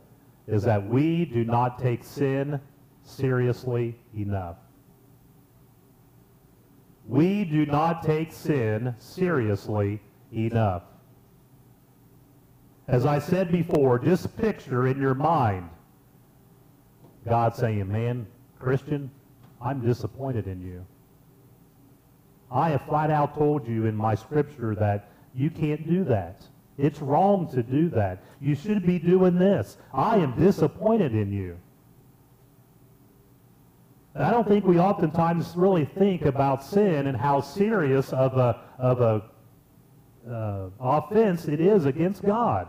is 0.48 0.64
that 0.64 0.84
we 0.84 1.24
do 1.24 1.44
not 1.44 1.78
take 1.78 2.02
sin 2.02 2.60
seriously 3.02 3.96
enough. 4.16 4.56
We 7.08 7.44
do 7.44 7.66
not 7.66 8.02
take 8.02 8.32
sin 8.32 8.94
seriously 8.98 10.00
enough. 10.32 10.82
As 12.88 13.06
I 13.06 13.18
said 13.18 13.50
before, 13.50 13.98
just 13.98 14.36
picture 14.36 14.86
in 14.86 15.00
your 15.00 15.14
mind 15.14 15.70
God 17.26 17.56
saying, 17.56 17.90
man, 17.90 18.26
Christian, 18.58 19.10
I'm 19.60 19.84
disappointed 19.84 20.46
in 20.46 20.60
you. 20.60 20.86
I 22.50 22.70
have 22.70 22.82
flat 22.82 23.10
out 23.10 23.34
told 23.34 23.66
you 23.66 23.86
in 23.86 23.96
my 23.96 24.14
scripture 24.14 24.74
that 24.76 25.10
you 25.34 25.50
can't 25.50 25.86
do 25.88 26.04
that. 26.04 26.42
It's 26.78 27.00
wrong 27.00 27.50
to 27.52 27.62
do 27.62 27.88
that. 27.90 28.22
You 28.40 28.54
should 28.54 28.86
be 28.86 28.98
doing 28.98 29.38
this. 29.38 29.76
I 29.92 30.18
am 30.18 30.38
disappointed 30.38 31.14
in 31.14 31.32
you. 31.32 31.58
I 34.18 34.30
don't 34.30 34.48
think 34.48 34.64
we 34.64 34.78
oftentimes 34.78 35.52
really 35.56 35.84
think 35.84 36.22
about 36.22 36.64
sin 36.64 37.06
and 37.06 37.16
how 37.16 37.40
serious 37.40 38.12
of 38.12 38.36
a, 38.38 38.60
of 38.78 39.00
a 39.00 39.22
uh, 40.30 40.70
offense 40.80 41.46
it 41.46 41.60
is 41.60 41.84
against 41.84 42.22
God. 42.22 42.68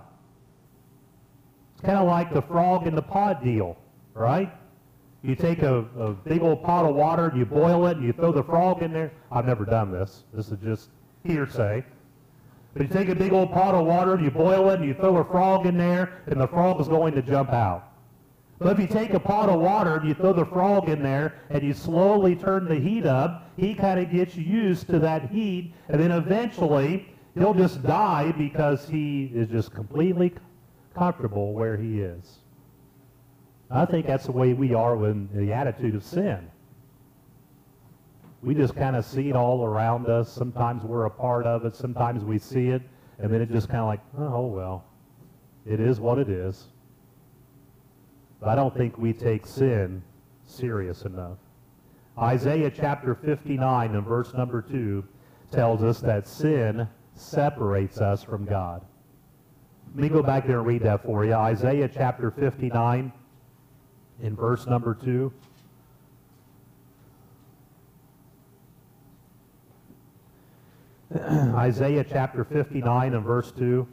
It's 1.73 1.81
kind 1.85 1.97
of 1.97 2.07
like 2.07 2.33
the 2.33 2.41
frog 2.41 2.85
in 2.85 2.95
the 2.95 3.01
pot 3.01 3.43
deal, 3.43 3.77
right? 4.13 4.51
You 5.23 5.35
take 5.35 5.61
a, 5.61 5.85
a 5.97 6.13
big 6.13 6.41
old 6.41 6.63
pot 6.63 6.85
of 6.85 6.95
water 6.95 7.27
and 7.27 7.37
you 7.37 7.45
boil 7.45 7.87
it 7.87 7.97
and 7.97 8.05
you 8.05 8.13
throw 8.13 8.31
the 8.31 8.43
frog 8.43 8.83
in 8.83 8.91
there. 8.91 9.13
I've 9.31 9.45
never 9.45 9.63
done 9.63 9.91
this. 9.91 10.23
This 10.33 10.51
is 10.51 10.57
just 10.59 10.89
hearsay. 11.23 11.83
But 12.73 12.81
you 12.81 12.87
take 12.89 13.09
a 13.09 13.15
big 13.15 13.31
old 13.31 13.51
pot 13.53 13.73
of 13.73 13.85
water 13.85 14.13
and 14.15 14.23
you 14.23 14.31
boil 14.31 14.69
it 14.69 14.79
and 14.79 14.87
you 14.87 14.93
throw 14.93 15.17
a 15.17 15.23
frog 15.23 15.65
in 15.65 15.77
there 15.77 16.21
and 16.27 16.39
the 16.39 16.47
frog 16.47 16.81
is 16.81 16.87
going 16.87 17.13
to 17.15 17.21
jump 17.21 17.51
out. 17.51 17.86
But 18.59 18.73
if 18.73 18.79
you 18.79 18.87
take 18.87 19.13
a 19.13 19.19
pot 19.19 19.49
of 19.49 19.59
water 19.59 19.97
and 19.97 20.07
you 20.07 20.15
throw 20.15 20.33
the 20.33 20.45
frog 20.45 20.89
in 20.89 21.03
there 21.03 21.35
and 21.49 21.61
you 21.61 21.73
slowly 21.73 22.35
turn 22.35 22.65
the 22.65 22.79
heat 22.79 23.05
up, 23.05 23.51
he 23.55 23.75
kind 23.75 23.99
of 23.99 24.11
gets 24.11 24.35
used 24.35 24.87
to 24.87 24.99
that 24.99 25.29
heat 25.29 25.73
and 25.89 26.01
then 26.01 26.11
eventually 26.11 27.13
he'll 27.35 27.53
just 27.53 27.83
die 27.83 28.31
because 28.31 28.89
he 28.89 29.31
is 29.33 29.47
just 29.47 29.71
completely 29.71 30.33
comfortable 30.95 31.53
where 31.53 31.77
he 31.77 32.01
is. 32.01 32.39
I 33.69 33.85
think 33.85 34.07
that's 34.07 34.25
the 34.25 34.31
way 34.31 34.53
we 34.53 34.73
are 34.73 34.95
with 34.95 35.35
the 35.35 35.53
attitude 35.53 35.93
of 35.93 36.03
sin. 36.03 36.49
We 38.41 38.55
just 38.55 38.75
kind 38.75 38.95
of 38.95 39.05
see 39.05 39.29
it 39.29 39.35
all 39.35 39.65
around 39.65 40.07
us. 40.07 40.31
Sometimes 40.31 40.83
we're 40.83 41.05
a 41.05 41.11
part 41.11 41.45
of 41.45 41.65
it. 41.65 41.75
Sometimes 41.75 42.23
we 42.23 42.39
see 42.39 42.69
it. 42.69 42.81
And 43.19 43.31
then 43.31 43.41
it 43.41 43.51
just 43.51 43.67
kind 43.67 43.81
of 43.81 43.87
like, 43.87 44.01
oh, 44.17 44.45
well, 44.45 44.85
it 45.65 45.79
is 45.79 45.99
what 45.99 46.17
it 46.17 46.29
is. 46.29 46.67
But 48.39 48.49
I 48.49 48.55
don't 48.55 48.75
think 48.75 48.97
we 48.97 49.13
take 49.13 49.45
sin 49.45 50.03
serious 50.45 51.03
enough. 51.03 51.37
Isaiah 52.17 52.71
chapter 52.71 53.15
59 53.15 53.95
and 53.95 54.05
verse 54.05 54.33
number 54.33 54.61
2 54.61 55.03
tells 55.51 55.83
us 55.83 55.99
that 56.01 56.27
sin 56.27 56.87
separates 57.13 57.99
us 57.99 58.23
from 58.23 58.45
God. 58.45 58.83
Let 59.93 60.03
me 60.03 60.09
go 60.09 60.21
back 60.21 60.45
there 60.45 60.59
and 60.59 60.67
read 60.67 60.83
that 60.83 61.03
for 61.03 61.25
you. 61.25 61.33
Isaiah 61.33 61.89
chapter 61.91 62.31
59 62.31 63.11
in 64.21 64.35
verse 64.35 64.67
number 64.67 64.93
2. 64.93 65.31
Isaiah 71.55 72.03
chapter 72.03 72.43
59 72.43 73.13
and 73.13 73.25
verse 73.25 73.51
2. 73.51 73.87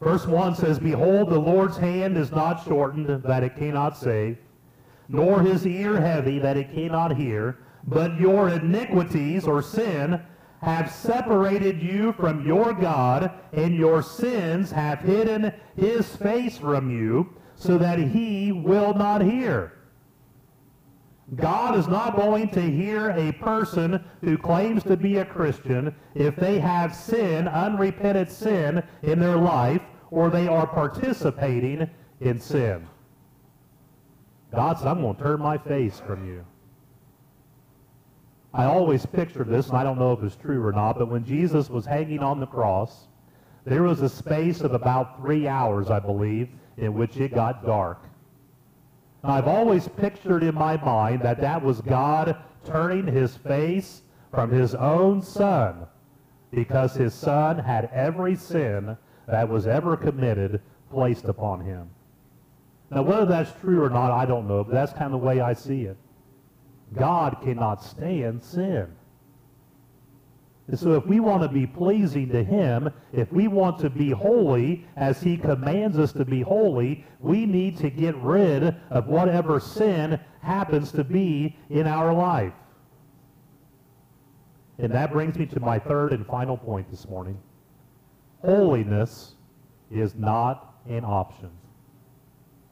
Verse 0.00 0.26
1 0.26 0.56
says, 0.56 0.78
Behold, 0.78 1.30
the 1.30 1.38
Lord's 1.38 1.76
hand 1.76 2.18
is 2.18 2.30
not 2.30 2.64
shortened 2.64 3.22
that 3.22 3.42
it 3.42 3.56
cannot 3.56 3.96
save, 3.96 4.38
nor 5.08 5.40
his 5.40 5.66
ear 5.66 6.00
heavy 6.00 6.38
that 6.38 6.56
it 6.56 6.72
cannot 6.72 7.16
hear, 7.16 7.58
but 7.86 8.18
your 8.20 8.50
iniquities 8.50 9.46
or 9.46 9.62
sin 9.62 10.20
have 10.60 10.90
separated 10.90 11.82
you 11.82 12.12
from 12.14 12.46
your 12.46 12.72
God, 12.72 13.30
and 13.52 13.74
your 13.74 14.02
sins 14.02 14.70
have 14.70 15.00
hidden 15.00 15.52
his 15.76 16.14
face 16.16 16.58
from 16.58 16.90
you, 16.90 17.34
so 17.54 17.78
that 17.78 17.98
he 17.98 18.52
will 18.52 18.92
not 18.92 19.22
hear. 19.22 19.75
God 21.34 21.76
is 21.76 21.88
not 21.88 22.14
going 22.14 22.50
to 22.50 22.62
hear 22.62 23.10
a 23.10 23.32
person 23.32 24.04
who 24.20 24.38
claims 24.38 24.84
to 24.84 24.96
be 24.96 25.16
a 25.16 25.24
Christian 25.24 25.92
if 26.14 26.36
they 26.36 26.60
have 26.60 26.94
sin, 26.94 27.48
unrepented 27.48 28.30
sin 28.30 28.82
in 29.02 29.18
their 29.18 29.36
life, 29.36 29.82
or 30.12 30.30
they 30.30 30.46
are 30.46 30.68
participating 30.68 31.90
in 32.20 32.38
sin. 32.38 32.86
God 34.54 34.78
said, 34.78 34.86
I'm 34.86 35.00
going 35.00 35.16
to 35.16 35.22
turn 35.22 35.40
my 35.40 35.58
face 35.58 36.00
from 36.06 36.24
you. 36.26 36.44
I 38.54 38.64
always 38.64 39.04
pictured 39.04 39.48
this, 39.48 39.68
and 39.68 39.76
I 39.76 39.82
don't 39.82 39.98
know 39.98 40.12
if 40.12 40.22
it's 40.22 40.36
true 40.36 40.64
or 40.64 40.72
not, 40.72 40.96
but 40.96 41.08
when 41.08 41.24
Jesus 41.24 41.68
was 41.68 41.84
hanging 41.84 42.20
on 42.20 42.38
the 42.38 42.46
cross, 42.46 43.08
there 43.64 43.82
was 43.82 44.00
a 44.00 44.08
space 44.08 44.60
of 44.60 44.72
about 44.72 45.20
three 45.20 45.48
hours, 45.48 45.90
I 45.90 45.98
believe, 45.98 46.48
in 46.76 46.94
which 46.94 47.16
it 47.16 47.34
got 47.34 47.66
dark. 47.66 48.04
I've 49.24 49.48
always 49.48 49.88
pictured 49.88 50.42
in 50.42 50.54
my 50.54 50.76
mind 50.76 51.22
that 51.22 51.40
that 51.40 51.62
was 51.62 51.80
God 51.80 52.36
turning 52.64 53.06
his 53.06 53.36
face 53.36 54.02
from 54.30 54.50
his 54.50 54.74
own 54.74 55.22
son 55.22 55.86
because 56.50 56.94
his 56.94 57.14
son 57.14 57.58
had 57.58 57.90
every 57.92 58.36
sin 58.36 58.96
that 59.26 59.48
was 59.48 59.66
ever 59.66 59.96
committed 59.96 60.60
placed 60.90 61.24
upon 61.24 61.60
him. 61.60 61.90
Now, 62.90 63.02
whether 63.02 63.26
that's 63.26 63.52
true 63.60 63.82
or 63.82 63.90
not, 63.90 64.12
I 64.12 64.26
don't 64.26 64.46
know, 64.46 64.62
but 64.62 64.72
that's 64.72 64.92
kind 64.92 65.06
of 65.06 65.20
the 65.20 65.26
way 65.26 65.40
I 65.40 65.52
see 65.52 65.82
it. 65.82 65.96
God 66.94 67.38
cannot 67.42 67.82
stand 67.82 68.42
sin. 68.42 68.95
And 70.68 70.78
so 70.78 70.94
if 70.94 71.06
we 71.06 71.20
want 71.20 71.42
to 71.42 71.48
be 71.48 71.66
pleasing 71.66 72.28
to 72.30 72.42
him, 72.42 72.90
if 73.12 73.32
we 73.32 73.46
want 73.46 73.78
to 73.80 73.90
be 73.90 74.10
holy 74.10 74.84
as 74.96 75.20
he 75.20 75.36
commands 75.36 75.96
us 75.98 76.12
to 76.14 76.24
be 76.24 76.40
holy, 76.40 77.04
we 77.20 77.46
need 77.46 77.76
to 77.78 77.90
get 77.90 78.16
rid 78.16 78.74
of 78.90 79.06
whatever 79.06 79.60
sin 79.60 80.18
happens 80.42 80.90
to 80.92 81.04
be 81.04 81.56
in 81.70 81.86
our 81.86 82.12
life. 82.12 82.52
And 84.78 84.92
that 84.92 85.12
brings 85.12 85.36
me 85.36 85.46
to 85.46 85.60
my 85.60 85.78
third 85.78 86.12
and 86.12 86.26
final 86.26 86.56
point 86.56 86.90
this 86.90 87.08
morning. 87.08 87.38
Holiness 88.44 89.36
is 89.90 90.14
not 90.16 90.74
an 90.88 91.04
option. 91.04 91.50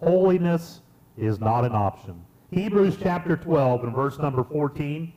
Holiness 0.00 0.80
is 1.16 1.40
not 1.40 1.64
an 1.64 1.72
option. 1.72 2.24
Hebrews 2.50 2.98
chapter 3.00 3.36
12 3.36 3.84
and 3.84 3.94
verse 3.94 4.18
number 4.18 4.44
14 4.44 5.12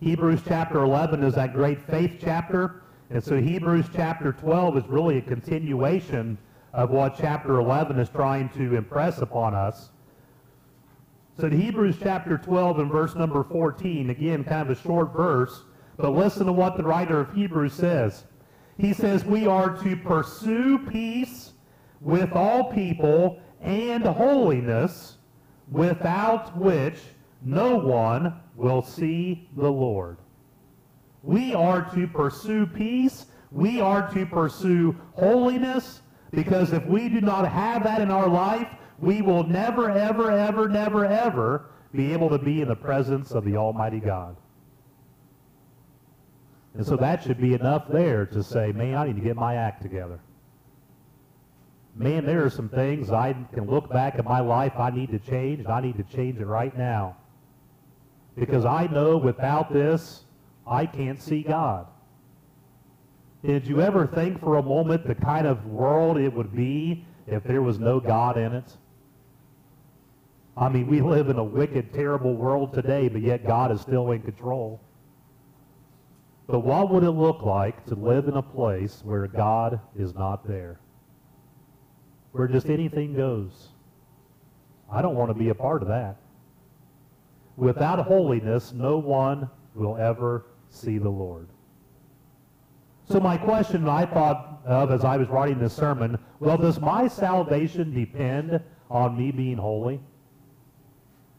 Hebrews 0.00 0.40
chapter 0.46 0.82
11 0.82 1.22
is 1.22 1.34
that 1.34 1.52
great 1.52 1.80
faith 1.80 2.18
chapter. 2.20 2.82
And 3.10 3.22
so 3.22 3.40
Hebrews 3.40 3.86
chapter 3.94 4.32
12 4.32 4.78
is 4.78 4.84
really 4.88 5.18
a 5.18 5.22
continuation 5.22 6.36
of 6.72 6.90
what 6.90 7.16
chapter 7.16 7.60
11 7.60 7.98
is 7.98 8.08
trying 8.08 8.48
to 8.50 8.74
impress 8.74 9.18
upon 9.18 9.54
us. 9.54 9.90
So 11.38 11.46
in 11.46 11.60
Hebrews 11.60 11.96
chapter 12.02 12.38
12 12.38 12.80
and 12.80 12.90
verse 12.90 13.14
number 13.14 13.42
14, 13.44 14.10
again, 14.10 14.44
kind 14.44 14.68
of 14.68 14.76
a 14.76 14.80
short 14.80 15.12
verse, 15.12 15.62
but 15.96 16.10
listen 16.10 16.46
to 16.46 16.52
what 16.52 16.76
the 16.76 16.82
writer 16.82 17.20
of 17.20 17.32
Hebrews 17.32 17.72
says. 17.72 18.24
He 18.78 18.92
says, 18.92 19.24
we 19.24 19.46
are 19.46 19.76
to 19.82 19.96
pursue 19.96 20.78
peace 20.78 21.52
with 22.00 22.32
all 22.32 22.72
people 22.72 23.40
and 23.60 24.04
holiness, 24.04 25.16
without 25.70 26.56
which 26.56 26.98
no 27.42 27.76
one 27.76 28.40
will 28.56 28.82
see 28.82 29.48
the 29.56 29.70
Lord. 29.70 30.18
We 31.22 31.54
are 31.54 31.82
to 31.94 32.06
pursue 32.06 32.66
peace. 32.66 33.26
We 33.50 33.80
are 33.80 34.12
to 34.12 34.26
pursue 34.26 34.96
holiness 35.14 36.02
because 36.30 36.72
if 36.72 36.84
we 36.86 37.08
do 37.08 37.20
not 37.20 37.48
have 37.50 37.84
that 37.84 38.00
in 38.00 38.10
our 38.10 38.28
life, 38.28 38.68
we 38.98 39.22
will 39.22 39.44
never, 39.44 39.90
ever, 39.90 40.30
ever, 40.30 40.68
never, 40.68 41.04
ever 41.06 41.70
be 41.92 42.12
able 42.12 42.28
to 42.30 42.38
be 42.38 42.60
in 42.60 42.68
the 42.68 42.76
presence 42.76 43.30
of 43.30 43.44
the 43.44 43.56
Almighty 43.56 44.00
God. 44.00 44.36
And 46.74 46.84
so 46.84 46.96
that 46.96 47.22
should 47.22 47.40
be 47.40 47.54
enough 47.54 47.86
there 47.88 48.26
to 48.26 48.42
say, 48.42 48.72
man, 48.72 48.96
I 48.96 49.06
need 49.06 49.16
to 49.16 49.22
get 49.22 49.36
my 49.36 49.54
act 49.54 49.82
together. 49.82 50.18
Man, 51.94 52.26
there 52.26 52.44
are 52.44 52.50
some 52.50 52.68
things 52.68 53.12
I 53.12 53.34
can 53.52 53.66
look 53.66 53.88
back 53.88 54.16
at 54.18 54.24
my 54.24 54.40
life 54.40 54.72
I 54.76 54.90
need 54.90 55.10
to 55.12 55.20
change, 55.20 55.60
and 55.60 55.68
I 55.68 55.80
need 55.80 55.96
to 55.96 56.02
change 56.02 56.40
it 56.40 56.46
right 56.46 56.76
now. 56.76 57.16
Because 58.36 58.64
I 58.64 58.86
know 58.86 59.16
without 59.16 59.72
this, 59.72 60.24
I 60.66 60.86
can't 60.86 61.20
see 61.20 61.42
God. 61.42 61.86
Did 63.44 63.66
you 63.66 63.80
ever 63.80 64.06
think 64.06 64.40
for 64.40 64.56
a 64.56 64.62
moment 64.62 65.06
the 65.06 65.14
kind 65.14 65.46
of 65.46 65.66
world 65.66 66.16
it 66.16 66.32
would 66.32 66.54
be 66.54 67.04
if 67.26 67.44
there 67.44 67.62
was 67.62 67.78
no 67.78 68.00
God 68.00 68.38
in 68.38 68.54
it? 68.54 68.76
I 70.56 70.68
mean, 70.68 70.86
we 70.86 71.00
live 71.00 71.28
in 71.28 71.38
a 71.38 71.44
wicked, 71.44 71.92
terrible 71.92 72.34
world 72.34 72.72
today, 72.72 73.08
but 73.08 73.20
yet 73.20 73.46
God 73.46 73.70
is 73.72 73.80
still 73.80 74.12
in 74.12 74.22
control. 74.22 74.80
But 76.46 76.60
what 76.60 76.90
would 76.90 77.02
it 77.02 77.10
look 77.10 77.42
like 77.42 77.84
to 77.86 77.94
live 77.94 78.28
in 78.28 78.36
a 78.36 78.42
place 78.42 79.02
where 79.04 79.26
God 79.26 79.80
is 79.96 80.14
not 80.14 80.46
there? 80.46 80.78
Where 82.32 82.48
just 82.48 82.68
anything 82.68 83.14
goes? 83.14 83.68
I 84.90 85.02
don't 85.02 85.16
want 85.16 85.30
to 85.30 85.34
be 85.34 85.48
a 85.48 85.54
part 85.54 85.82
of 85.82 85.88
that. 85.88 86.16
Without 87.56 88.04
holiness, 88.06 88.72
no 88.72 88.98
one 88.98 89.48
will 89.74 89.96
ever 89.96 90.46
see 90.70 90.98
the 90.98 91.08
Lord. 91.08 91.48
So 93.08 93.20
my 93.20 93.36
question 93.36 93.88
I 93.88 94.06
thought 94.06 94.62
of 94.64 94.90
as 94.90 95.04
I 95.04 95.16
was 95.16 95.28
writing 95.28 95.58
this 95.58 95.74
sermon, 95.74 96.18
well, 96.40 96.56
does 96.56 96.80
my 96.80 97.06
salvation 97.06 97.92
depend 97.92 98.60
on 98.90 99.16
me 99.16 99.30
being 99.30 99.58
holy? 99.58 100.00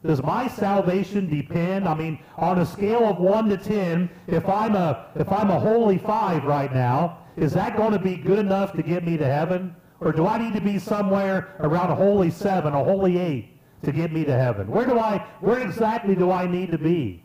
Does 0.06 0.22
my 0.22 0.48
salvation 0.48 1.28
depend, 1.28 1.88
I 1.88 1.96
mean, 1.96 2.20
on 2.38 2.60
a 2.60 2.66
scale 2.66 3.06
of 3.06 3.18
1 3.18 3.50
to 3.50 3.58
10, 3.58 4.10
if 4.28 4.48
I'm 4.48 4.76
a, 4.76 5.08
if 5.16 5.32
I'm 5.32 5.50
a 5.50 5.60
holy 5.60 5.98
5 5.98 6.44
right 6.44 6.72
now, 6.72 7.18
is 7.36 7.54
that 7.54 7.76
going 7.76 7.92
to 7.92 8.00
be 8.00 8.16
good 8.16 8.38
enough 8.38 8.74
to 8.74 8.84
get 8.84 9.04
me 9.04 9.18
to 9.18 9.26
heaven? 9.26 9.76
Or 10.00 10.12
do 10.12 10.28
I 10.28 10.38
need 10.38 10.54
to 10.54 10.62
be 10.62 10.78
somewhere 10.78 11.56
around 11.60 11.90
a 11.90 11.96
holy 11.96 12.30
7, 12.30 12.72
a 12.72 12.84
holy 12.84 13.18
8 13.18 13.55
to 13.86 13.92
get 13.92 14.12
me 14.12 14.26
to 14.26 14.34
heaven? 14.34 14.68
Where 14.68 14.86
do 14.86 15.00
I, 15.00 15.26
where 15.40 15.60
exactly 15.60 16.16
do 16.16 16.32
I 16.32 16.48
need 16.48 16.72
to 16.72 16.78
be? 16.78 17.24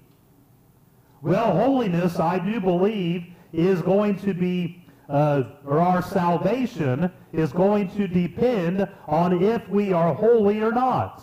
Well, 1.23 1.53
holiness, 1.53 2.19
I 2.19 2.39
do 2.39 2.61
believe, 2.61 3.25
is 3.53 3.83
going 3.83 4.17
to 4.21 4.33
be, 4.33 4.85
uh, 5.09 5.43
or 5.67 5.81
our 5.81 6.03
salvation 6.03 7.11
is 7.33 7.53
going 7.53 7.91
to 7.97 8.07
depend 8.07 8.89
on 9.07 9.43
if 9.43 9.69
we 9.69 9.93
are 9.93 10.15
holy 10.15 10.63
or 10.63 10.73
not. 10.73 11.23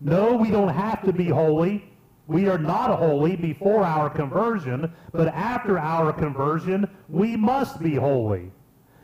No, 0.00 0.34
we 0.34 0.50
don't 0.50 0.68
have 0.68 1.02
to 1.04 1.12
be 1.12 1.28
holy. 1.28 1.92
We 2.26 2.48
are 2.48 2.58
not 2.58 2.98
holy 2.98 3.36
before 3.36 3.84
our 3.84 4.10
conversion, 4.10 4.92
but 5.12 5.28
after 5.28 5.78
our 5.78 6.12
conversion, 6.12 6.88
we 7.08 7.36
must 7.36 7.80
be 7.80 7.94
holy. 7.94 8.50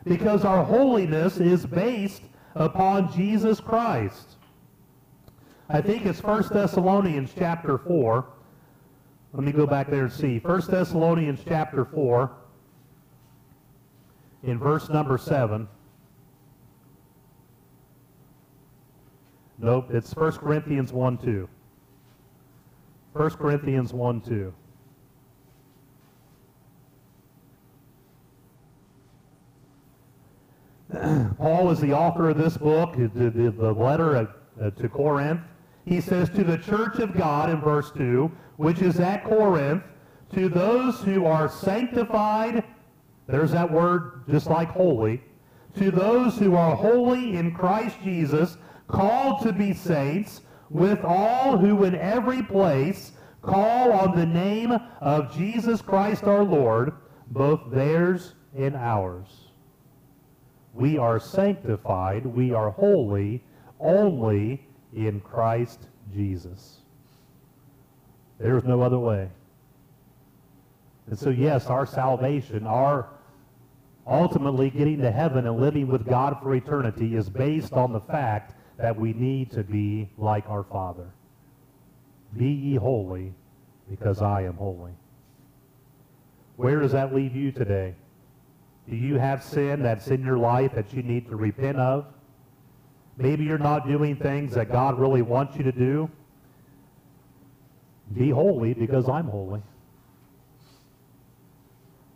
Because 0.03 0.43
our 0.43 0.63
holiness 0.63 1.37
is 1.37 1.65
based 1.65 2.23
upon 2.55 3.11
Jesus 3.11 3.59
Christ. 3.59 4.37
I 5.69 5.81
think 5.81 6.05
it's 6.05 6.21
1 6.21 6.49
Thessalonians 6.51 7.31
chapter 7.37 7.77
4. 7.77 8.25
Let 9.33 9.43
me 9.43 9.51
go 9.51 9.65
back 9.65 9.89
there 9.89 10.03
and 10.03 10.11
see. 10.11 10.37
1 10.39 10.61
Thessalonians 10.69 11.39
chapter 11.47 11.85
4, 11.85 12.31
in 14.43 14.59
verse 14.59 14.89
number 14.89 15.17
7. 15.17 15.67
Nope, 19.57 19.87
it's 19.91 20.13
1 20.15 20.33
Corinthians 20.33 20.91
1 20.91 21.17
2. 21.19 21.49
1 23.13 23.29
Corinthians 23.31 23.93
1 23.93 24.21
2. 24.21 24.53
Paul 31.37 31.71
is 31.71 31.79
the 31.79 31.93
author 31.93 32.29
of 32.29 32.37
this 32.37 32.57
book, 32.57 32.95
the, 32.95 33.75
letter 33.77 34.29
uh, 34.61 34.69
to 34.69 34.89
Corinth. 34.89 35.41
He 35.85 35.99
says, 35.99 36.29
To 36.29 36.43
the 36.43 36.57
church 36.57 36.99
of 36.99 37.15
God 37.15 37.49
in 37.49 37.59
verse 37.59 37.91
2, 37.91 38.31
which 38.57 38.81
is 38.81 38.99
at 38.99 39.23
Corinth, 39.23 39.83
to 40.33 40.49
those 40.49 41.01
who 41.01 41.25
are 41.25 41.49
sanctified, 41.49 42.63
there's 43.27 43.51
that 43.51 43.71
word 43.71 44.23
just 44.29 44.47
like 44.47 44.69
holy, 44.69 45.23
to 45.77 45.91
those 45.91 46.37
who 46.37 46.55
are 46.55 46.75
holy 46.75 47.37
in 47.37 47.53
Christ 47.53 47.97
Jesus, 48.03 48.57
called 48.87 49.41
to 49.43 49.51
be 49.51 49.73
saints, 49.73 50.41
with 50.69 51.03
all 51.03 51.57
who 51.57 51.83
in 51.83 51.95
every 51.95 52.43
place 52.43 53.13
call 53.41 53.91
on 53.91 54.17
the 54.17 54.25
name 54.25 54.71
of 55.01 55.35
Jesus 55.35 55.81
Christ 55.81 56.23
our 56.23 56.43
Lord, 56.43 56.93
both 57.27 57.71
theirs 57.71 58.33
and 58.55 58.75
ours. 58.75 59.42
We 60.73 60.97
are 60.97 61.19
sanctified, 61.19 62.25
we 62.25 62.53
are 62.53 62.71
holy 62.71 63.43
only 63.79 64.65
in 64.95 65.19
Christ 65.21 65.87
Jesus. 66.13 66.79
There's 68.39 68.63
no 68.63 68.81
other 68.81 68.99
way. 68.99 69.29
And 71.07 71.19
so, 71.19 71.29
yes, 71.29 71.67
our 71.67 71.85
salvation, 71.85 72.65
our 72.65 73.09
ultimately 74.07 74.69
getting 74.69 74.99
to 75.01 75.11
heaven 75.11 75.47
and 75.47 75.59
living 75.59 75.87
with 75.87 76.05
God 76.05 76.37
for 76.41 76.53
eternity 76.55 77.15
is 77.15 77.29
based 77.29 77.73
on 77.73 77.93
the 77.93 78.01
fact 78.01 78.55
that 78.77 78.97
we 78.97 79.13
need 79.13 79.51
to 79.51 79.63
be 79.63 80.09
like 80.17 80.49
our 80.49 80.63
Father. 80.63 81.09
Be 82.35 82.49
ye 82.49 82.75
holy, 82.75 83.33
because 83.89 84.21
I 84.21 84.41
am 84.43 84.55
holy. 84.55 84.91
Where 86.55 86.79
does 86.79 86.91
that 86.93 87.13
leave 87.13 87.35
you 87.35 87.51
today? 87.51 87.95
Do 88.89 88.95
you 88.95 89.17
have 89.17 89.43
sin 89.43 89.81
that's 89.81 90.07
in 90.07 90.23
your 90.23 90.37
life 90.37 90.73
that 90.75 90.93
you 90.93 91.03
need 91.03 91.27
to 91.29 91.35
repent 91.35 91.77
of? 91.77 92.05
Maybe 93.17 93.43
you're 93.43 93.57
not 93.57 93.87
doing 93.87 94.15
things 94.15 94.53
that 94.55 94.71
God 94.71 94.99
really 94.99 95.21
wants 95.21 95.55
you 95.55 95.63
to 95.63 95.71
do. 95.71 96.09
Be 98.13 98.29
holy 98.29 98.73
because 98.73 99.07
I'm 99.07 99.27
holy. 99.27 99.61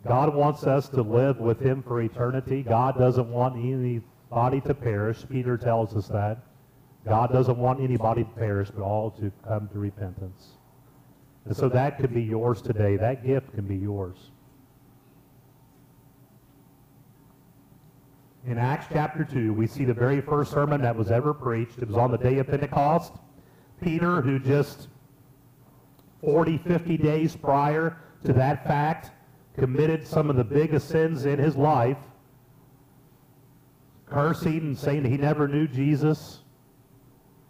God 0.06 0.34
wants 0.34 0.64
us 0.64 0.88
to 0.90 1.02
live 1.02 1.38
with 1.38 1.60
him 1.60 1.82
for 1.82 2.00
eternity. 2.00 2.62
God 2.62 2.98
doesn't 2.98 3.28
want 3.28 3.56
anybody 3.56 4.60
to 4.62 4.74
perish. 4.74 5.24
Peter 5.28 5.56
tells 5.56 5.96
us 5.96 6.08
that. 6.08 6.38
God 7.06 7.32
doesn't 7.32 7.56
want 7.56 7.80
anybody 7.80 8.24
to 8.24 8.30
perish, 8.30 8.70
but 8.70 8.82
all 8.82 9.10
to 9.12 9.32
come 9.46 9.68
to 9.68 9.78
repentance. 9.78 10.48
And 11.46 11.56
so 11.56 11.68
that 11.70 11.98
could 11.98 12.12
be 12.12 12.22
yours 12.22 12.60
today. 12.60 12.96
That 12.96 13.24
gift 13.24 13.54
can 13.54 13.66
be 13.66 13.76
yours. 13.76 14.30
In 18.46 18.56
Acts 18.56 18.86
chapter 18.92 19.24
2, 19.24 19.52
we 19.52 19.66
see 19.66 19.84
the 19.84 19.94
very 19.94 20.20
first 20.20 20.52
sermon 20.52 20.80
that 20.82 20.96
was 20.96 21.10
ever 21.10 21.34
preached. 21.34 21.78
It 21.78 21.88
was 21.88 21.96
on 21.96 22.10
the 22.10 22.18
day 22.18 22.38
of 22.38 22.46
Pentecost. 22.46 23.14
Peter, 23.82 24.20
who 24.20 24.38
just 24.38 24.88
40, 26.22 26.58
50 26.58 26.96
days 26.96 27.36
prior 27.36 27.98
to 28.24 28.32
that 28.32 28.66
fact 28.66 29.12
committed 29.56 30.06
some 30.06 30.30
of 30.30 30.36
the 30.36 30.44
biggest 30.44 30.88
sins 30.88 31.26
in 31.26 31.38
his 31.38 31.56
life, 31.56 31.98
cursing 34.06 34.58
and 34.58 34.78
saying 34.78 35.04
he 35.04 35.16
never 35.16 35.46
knew 35.48 35.66
Jesus, 35.66 36.40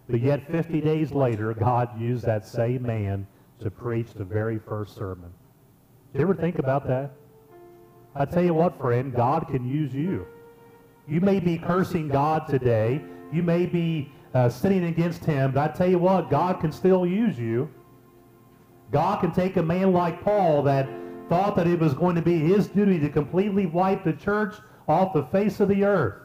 but 0.09 0.21
yet 0.21 0.51
50 0.51 0.81
days 0.81 1.13
later, 1.13 1.53
God 1.55 2.01
used 2.01 2.25
that 2.25 2.47
same 2.47 2.83
man 2.83 3.27
to 3.61 3.71
preach 3.71 4.15
the 4.15 4.25
very 4.25 4.59
first 4.59 4.97
sermon. 4.97 5.31
Did 6.13 6.21
you 6.21 6.25
ever 6.25 6.35
think 6.35 6.59
about 6.59 6.87
that? 6.87 7.13
I 8.15 8.25
tell 8.25 8.43
you 8.43 8.55
what, 8.55 8.79
friend, 8.79 9.15
God 9.15 9.49
can 9.49 9.69
use 9.69 9.95
you. 9.95 10.27
You 11.09 11.21
may 11.21 11.41
be 11.41 11.59
cursing 11.59 12.09
God 12.09 12.47
today. 12.47 13.01
You 13.33 13.43
may 13.43 13.67
be 13.67 14.13
uh, 14.35 14.49
sinning 14.49 14.85
against 14.85 15.25
Him. 15.25 15.53
But 15.53 15.71
I 15.71 15.75
tell 15.75 15.89
you 15.89 15.99
what, 15.99 16.31
God 16.31 16.61
can 16.61 16.71
still 16.71 17.07
use 17.07 17.39
you. 17.39 17.71
God 18.91 19.21
can 19.21 19.33
take 19.33 19.57
a 19.57 19.63
man 19.63 19.93
like 19.93 20.23
Paul 20.23 20.63
that 20.65 20.89
thought 21.29 21.57
that 21.57 21.67
it 21.67 21.79
was 21.79 21.95
going 21.95 22.17
to 22.17 22.23
be 22.23 22.39
his 22.39 22.69
duty 22.69 22.99
to 23.01 23.09
completely 23.09 23.67
wipe 23.67 24.03
the 24.03 24.15
church 24.15 24.55
off 24.87 25.13
the 25.13 25.25
face 25.25 25.61
of 25.61 25.69
the 25.69 25.85
earth. 25.85 26.23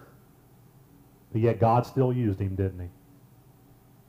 But 1.31 1.41
yet 1.41 1.59
God 1.59 1.85
still 1.85 2.13
used 2.13 2.39
him, 2.39 2.55
didn't 2.55 2.79
he? 2.79 2.87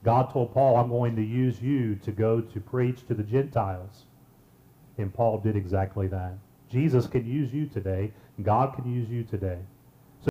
God 0.05 0.31
told 0.33 0.53
Paul, 0.53 0.77
I'm 0.77 0.91
going 0.91 1.17
to 1.17 1.23
use 1.23 1.61
you 1.61 1.97
to 1.97 2.13
go 2.13 2.41
to 2.41 2.61
preach 2.61 3.07
to 3.09 3.15
the 3.15 3.23
Gentiles. 3.23 4.05
And 4.99 5.13
Paul 5.13 5.39
did 5.39 5.57
exactly 5.57 6.07
that. 6.09 6.35
Jesus 6.71 7.07
can 7.07 7.27
use 7.27 7.53
you 7.53 7.67
today. 7.67 8.13
God 8.43 8.75
can 8.75 8.93
use 8.93 9.09
you 9.09 9.25
today. 9.25 9.59